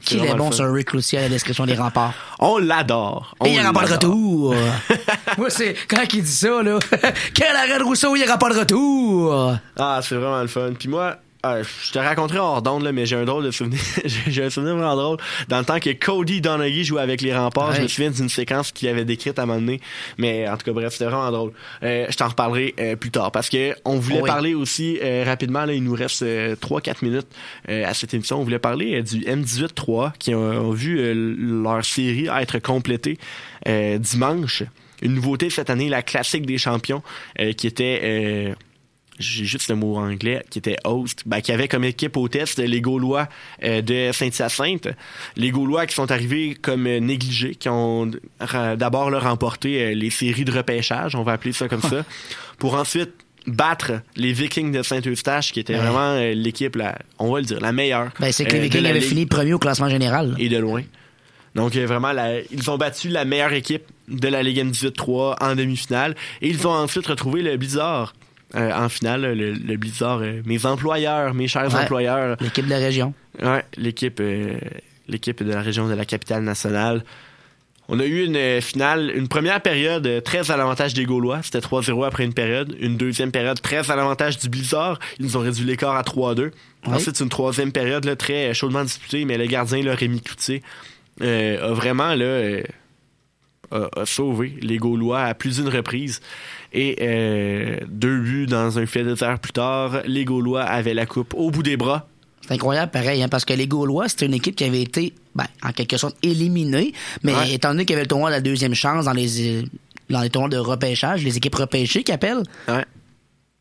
[0.04, 0.72] Qui est bon sur.
[0.72, 2.14] Rick Lucie à la description des remparts?
[2.38, 3.34] On l'adore.
[3.44, 4.54] Et il n'y aura pas de retour.
[5.38, 6.78] Moi, c'est quand il dit ça, là.
[7.34, 9.56] Quel arrêt de Rousseau, il n'y aura pas de retour?
[9.76, 10.70] Ah, c'est vraiment le fun.
[10.78, 13.80] Puis moi, euh, je te raconterai hors d'onde, mais j'ai un drôle de souvenir.
[14.04, 15.18] j'ai un souvenir vraiment drôle.
[15.48, 18.72] Dans le temps que Cody Donaghy jouait avec les remparts, je me souviens d'une séquence
[18.72, 19.80] qu'il avait décrite à un moment donné.
[20.18, 21.52] Mais en tout cas, bref, c'était vraiment drôle.
[21.84, 24.28] Euh, je t'en reparlerai euh, plus tard parce que on voulait Oh oui.
[24.28, 25.64] parler aussi euh, rapidement.
[25.64, 27.28] Là, il nous reste 3-4 minutes
[27.68, 28.40] à cette émission.
[28.40, 33.18] On voulait parler du M18-3 qui ont, ont vu leur série être complétée
[33.66, 34.64] dimanche.
[35.02, 37.02] Une nouveauté cette année, la classique des champions,
[37.56, 38.54] qui était
[39.18, 42.58] j'ai juste le mot anglais, qui était host, ben, qui avait comme équipe au test
[42.58, 43.28] les Gaulois
[43.64, 44.88] euh, de Saint-Hyacinthe.
[45.36, 48.10] Les Gaulois qui sont arrivés comme euh, négligés, qui ont
[48.76, 52.04] d'abord leur remporté euh, les séries de repêchage, on va appeler ça comme ça,
[52.58, 53.10] pour ensuite
[53.46, 55.80] battre les Vikings de Saint-Eustache, qui était Ouais.
[55.80, 56.76] vraiment euh, l'équipe,
[57.18, 58.10] on va le dire, la meilleure.
[58.20, 60.34] Ben, c'est que les Vikings avaient Ligue fini premier au classement général.
[60.38, 60.82] et de loin.
[61.54, 65.54] Donc euh, vraiment, la- ils ont battu la meilleure équipe de la Ligue M18-3 en
[65.56, 66.14] demi-finale.
[66.42, 68.12] Et ils ont ensuite retrouvé le Blizzard
[68.54, 69.22] euh, en finale.
[69.34, 71.82] Le, le Blizzard, euh, mes employeurs, mes chers Ouais.
[71.82, 72.36] employeurs.
[72.40, 73.14] L'équipe de la région.
[73.42, 74.58] Ouais, l'équipe euh,
[75.08, 77.02] l'équipe de la région de la capitale nationale.
[77.90, 81.40] On a eu une finale, une première période très à l'avantage des Gaulois.
[81.42, 82.76] C'était 3-0 après une période.
[82.80, 84.98] Une deuxième période très à l'avantage du Blizzard.
[85.18, 86.50] Ils nous ont réduit l'écart à 3-2.
[86.84, 90.62] Ensuite, une troisième période là, très chaudement disputée, mais le gardien, là, Rémi Cloutier,
[91.22, 92.60] a vraiment là,
[93.70, 96.20] a, a sauvé les Gaulois à plus d'une reprise.
[96.72, 101.06] Et euh, deux buts dans un fait de terre plus tard, les Gaulois avaient la
[101.06, 102.08] coupe au bout des bras.
[102.46, 105.46] C'est incroyable, pareil, hein, parce que les Gaulois, c'était une équipe qui avait été, ben,
[105.62, 106.92] en quelque sorte, éliminée.
[107.22, 107.52] Mais Ouais.
[107.54, 109.62] étant donné qu'il y avait le tournoi de la deuxième chance dans les, euh,
[110.10, 112.84] dans les tournois de repêchage, les équipes repêchées qui appellent, Ouais.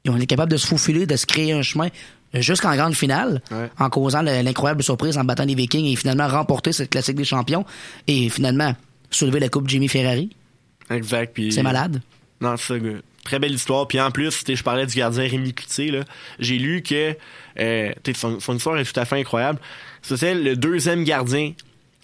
[0.06, 1.88] ils ont été capables de se faufiler, de se créer un chemin
[2.34, 3.70] jusqu'en grande finale, Ouais.
[3.80, 7.24] en causant le- l'incroyable surprise en battant les Vikings et finalement remporter cette classique des
[7.26, 7.66] champions
[8.08, 8.74] et finalement
[9.10, 10.30] soulever la coupe Jimmy Ferrari.
[10.90, 11.38] Exact.
[11.52, 12.02] C'est malade.
[12.42, 13.00] Non, c'est ça, gars.
[13.24, 13.88] Très belle histoire.
[13.88, 16.04] Puis en plus, tu sais, je parlais du gardien Rémi Cloutier, là.
[16.40, 17.16] J'ai lu que
[17.60, 19.60] euh, son, son histoire est tout à fait incroyable.
[20.02, 21.54] C'était le deuxième gardien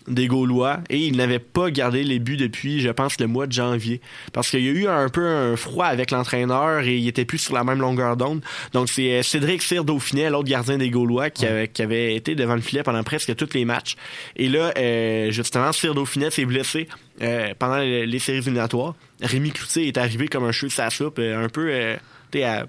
[0.08, 3.52] des Gaulois et il n'avait pas gardé les buts depuis, je pense, le mois de
[3.52, 4.02] janvier.
[4.34, 7.38] Parce qu'il y a eu un peu un froid avec l'entraîneur et il était plus
[7.38, 8.42] sur la même longueur d'onde.
[8.74, 12.36] Donc c'est euh, Cédric Cyr Dauphinet, l'autre gardien des Gaulois, qui, avait, qui avait été
[12.36, 13.96] devant le filet pendant presque tous les matchs.
[14.36, 16.88] Et là, euh, justement, Cyr Dauphinet s'est blessé
[17.22, 18.96] euh, pendant les, les séries éliminatoires.
[19.24, 21.70] Rémi Cloutier est arrivé comme un cheveu de sa soupe, euh, un peu...
[21.72, 21.96] euh,
[22.44, 22.66] à-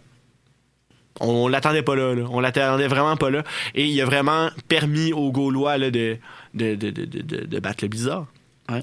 [1.21, 2.25] on, on l'attendait pas là, là.
[2.31, 3.45] On l'attendait vraiment pas là.
[3.75, 6.17] Et il a vraiment permis aux Gaulois là, de,
[6.55, 8.27] de, de, de, de, de battre le Blizzard.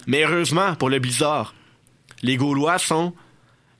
[0.07, 1.53] Mais heureusement pour le Blizzard,
[2.23, 3.13] les Gaulois sont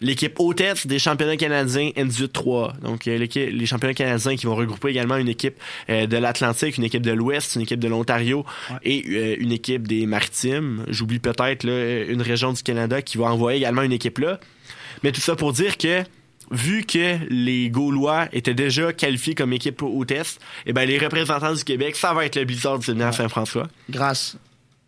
[0.02, 2.80] l'équipe hôtesse des championnats canadiens N18-3.
[2.82, 5.56] Donc, euh, les championnats canadiens qui vont regrouper également une équipe
[5.90, 8.46] euh, de l'Atlantique, une équipe de l'Ouest, une équipe de l'Ontario
[8.84, 10.84] et euh, une équipe des Maritimes.
[10.90, 14.40] J'oublie peut-être une région du Canada qui va envoyer également une équipe là.
[15.04, 16.04] Mais tout ça pour dire que
[16.52, 21.64] vu que les Gaulois étaient déjà qualifiés comme équipe hôtesse, eh ben les représentants du
[21.64, 23.68] Québec, ça va être le Blizzard du séminaire Saint-François.
[23.90, 24.38] Grâce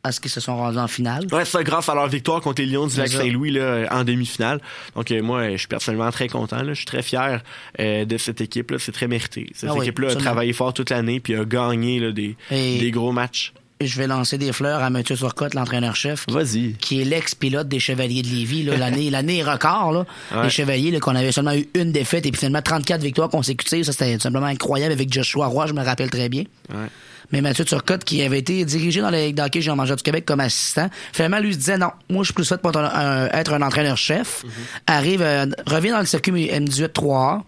[0.06, 1.26] à ce qu'ils se sont rendus en finale.
[1.32, 3.18] Ouais, ça grâce à leur victoire contre les Lions du Lac C'est.
[3.18, 4.60] Saint-Louis là, en demi-finale.
[4.95, 6.58] Donc euh, moi, je suis personnellement très content.
[6.62, 6.70] là.
[6.74, 7.41] Je suis très fier
[7.80, 8.80] euh, de cette équipe-là.
[8.80, 9.49] C'est très mérité.
[9.56, 12.80] Cette Ah oui, équipe-là a travaillé fort toute l'année puis a gagné là, des, Et-
[12.80, 13.54] des gros matchs.
[13.82, 16.26] Je vais lancer des fleurs à Mathieu Turcotte, l'entraîneur-chef.
[16.30, 16.74] Vas-y.
[16.80, 20.06] Qui est l'ex-pilote des Chevaliers de Lévis, là, l'année, l'année record, là.
[20.34, 20.43] Ouais.
[20.43, 23.84] Les Chevaliers, là, qu'on avait seulement eu une défaite et puis finalement 34 victoires consécutives.
[23.84, 26.43] Ça, c'était simplement incroyable avec Joshua Roy, je me rappelle très bien.
[26.70, 26.88] Ouais.
[27.34, 30.24] Mais Mathieu Turcotte, qui avait été dirigé dans la Ligue d'hockey Jean Mangeur du Québec
[30.24, 33.28] comme assistant, finalement, lui disait non, moi, je suis plus fait pour être un, un-
[33.30, 34.46] être un entraîneur-chef.
[34.88, 37.42] Arrive, euh, revient dans le circuit M18 3A.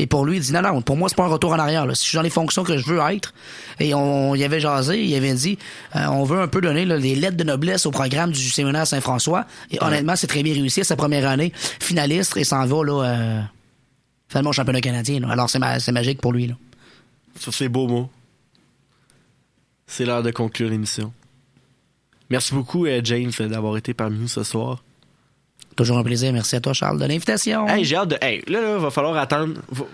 [0.00, 1.84] Et pour lui, il dit non, non, pour moi, c'est pas un retour en arrière.
[1.84, 1.92] Là.
[1.96, 3.34] Si je suis dans les fonctions que je veux être,
[3.80, 5.58] et on, il avait jasé, il avait dit,
[5.96, 8.86] euh, on veut un peu donner là, les lettres de noblesse au programme du séminaire
[8.86, 9.44] Saint-François.
[9.72, 10.84] Et honnêtement, c'est très bien réussi.
[10.84, 13.40] Sa première année, finaliste, et s'en va là, euh,
[14.28, 15.18] finalement au championnat canadien.
[15.18, 15.28] là.
[15.30, 16.46] Alors c'est ma- c'est magique pour lui.
[16.46, 16.54] Là.
[17.40, 18.08] Sur ces beaux mots,
[19.88, 21.12] c'est l'heure de conclure l'émission.
[22.30, 24.84] Merci beaucoup, euh, James, d'avoir été parmi nous ce soir.
[25.76, 26.32] Toujours un plaisir.
[26.32, 27.66] Merci à toi, Charles, de l'invitation.
[27.68, 28.18] Hey, j'ai hâte de.
[28.20, 29.54] Hey, là, là, va falloir attendre.
[29.70, 29.84] Va,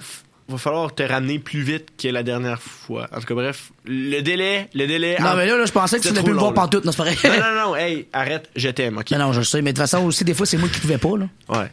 [0.48, 3.06] va falloir te ramener plus vite que la dernière fois.
[3.14, 5.16] En tout cas, bref, le délai, le délai.
[5.20, 6.62] Non, en- mais là, là, je pensais que tu trop plus le voir long, là.
[6.62, 6.84] pantoute.
[6.84, 7.38] Non, c'est pas vrai.
[7.38, 9.10] Non, non, non, hey, arrête, je t'aime, ok?
[9.12, 9.62] Non, non, je le sais.
[9.62, 11.16] Mais de toute façon, aussi, des fois, c'est moi qui pouvais pas.
[11.18, 11.28] Là.
[11.50, 11.70] Ouais.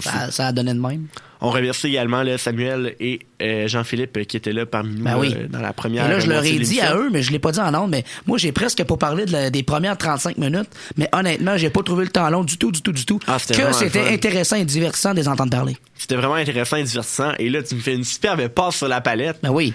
[0.00, 1.06] Ça, ça a donné de même.
[1.40, 5.34] On remercie également là, Samuel et euh, Jean-Philippe qui étaient là parmi nous Ben oui.
[5.34, 6.04] euh, dans la première.
[6.06, 7.90] Et là, je leur ai dit à eux, mais je l'ai pas dit en ondes,
[7.90, 11.70] mais moi, j'ai presque pas parlé de la- des premières 35 minutes, mais honnêtement, j'ai
[11.70, 13.18] pas trouvé le temps long du tout, du tout, du tout.
[13.26, 15.76] Ah, c'était que c'était intéressant et divertissant de les entendre parler.
[15.96, 17.32] C'était vraiment intéressant et divertissant.
[17.38, 19.38] Et là, tu me fais une superbe passe sur la palette.
[19.42, 19.72] Ben oui.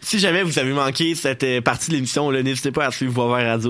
[0.00, 3.48] Si jamais vous avez manqué cette euh, partie de l'émission, n'hésitez pas à suivre Boisvert
[3.48, 3.66] Radio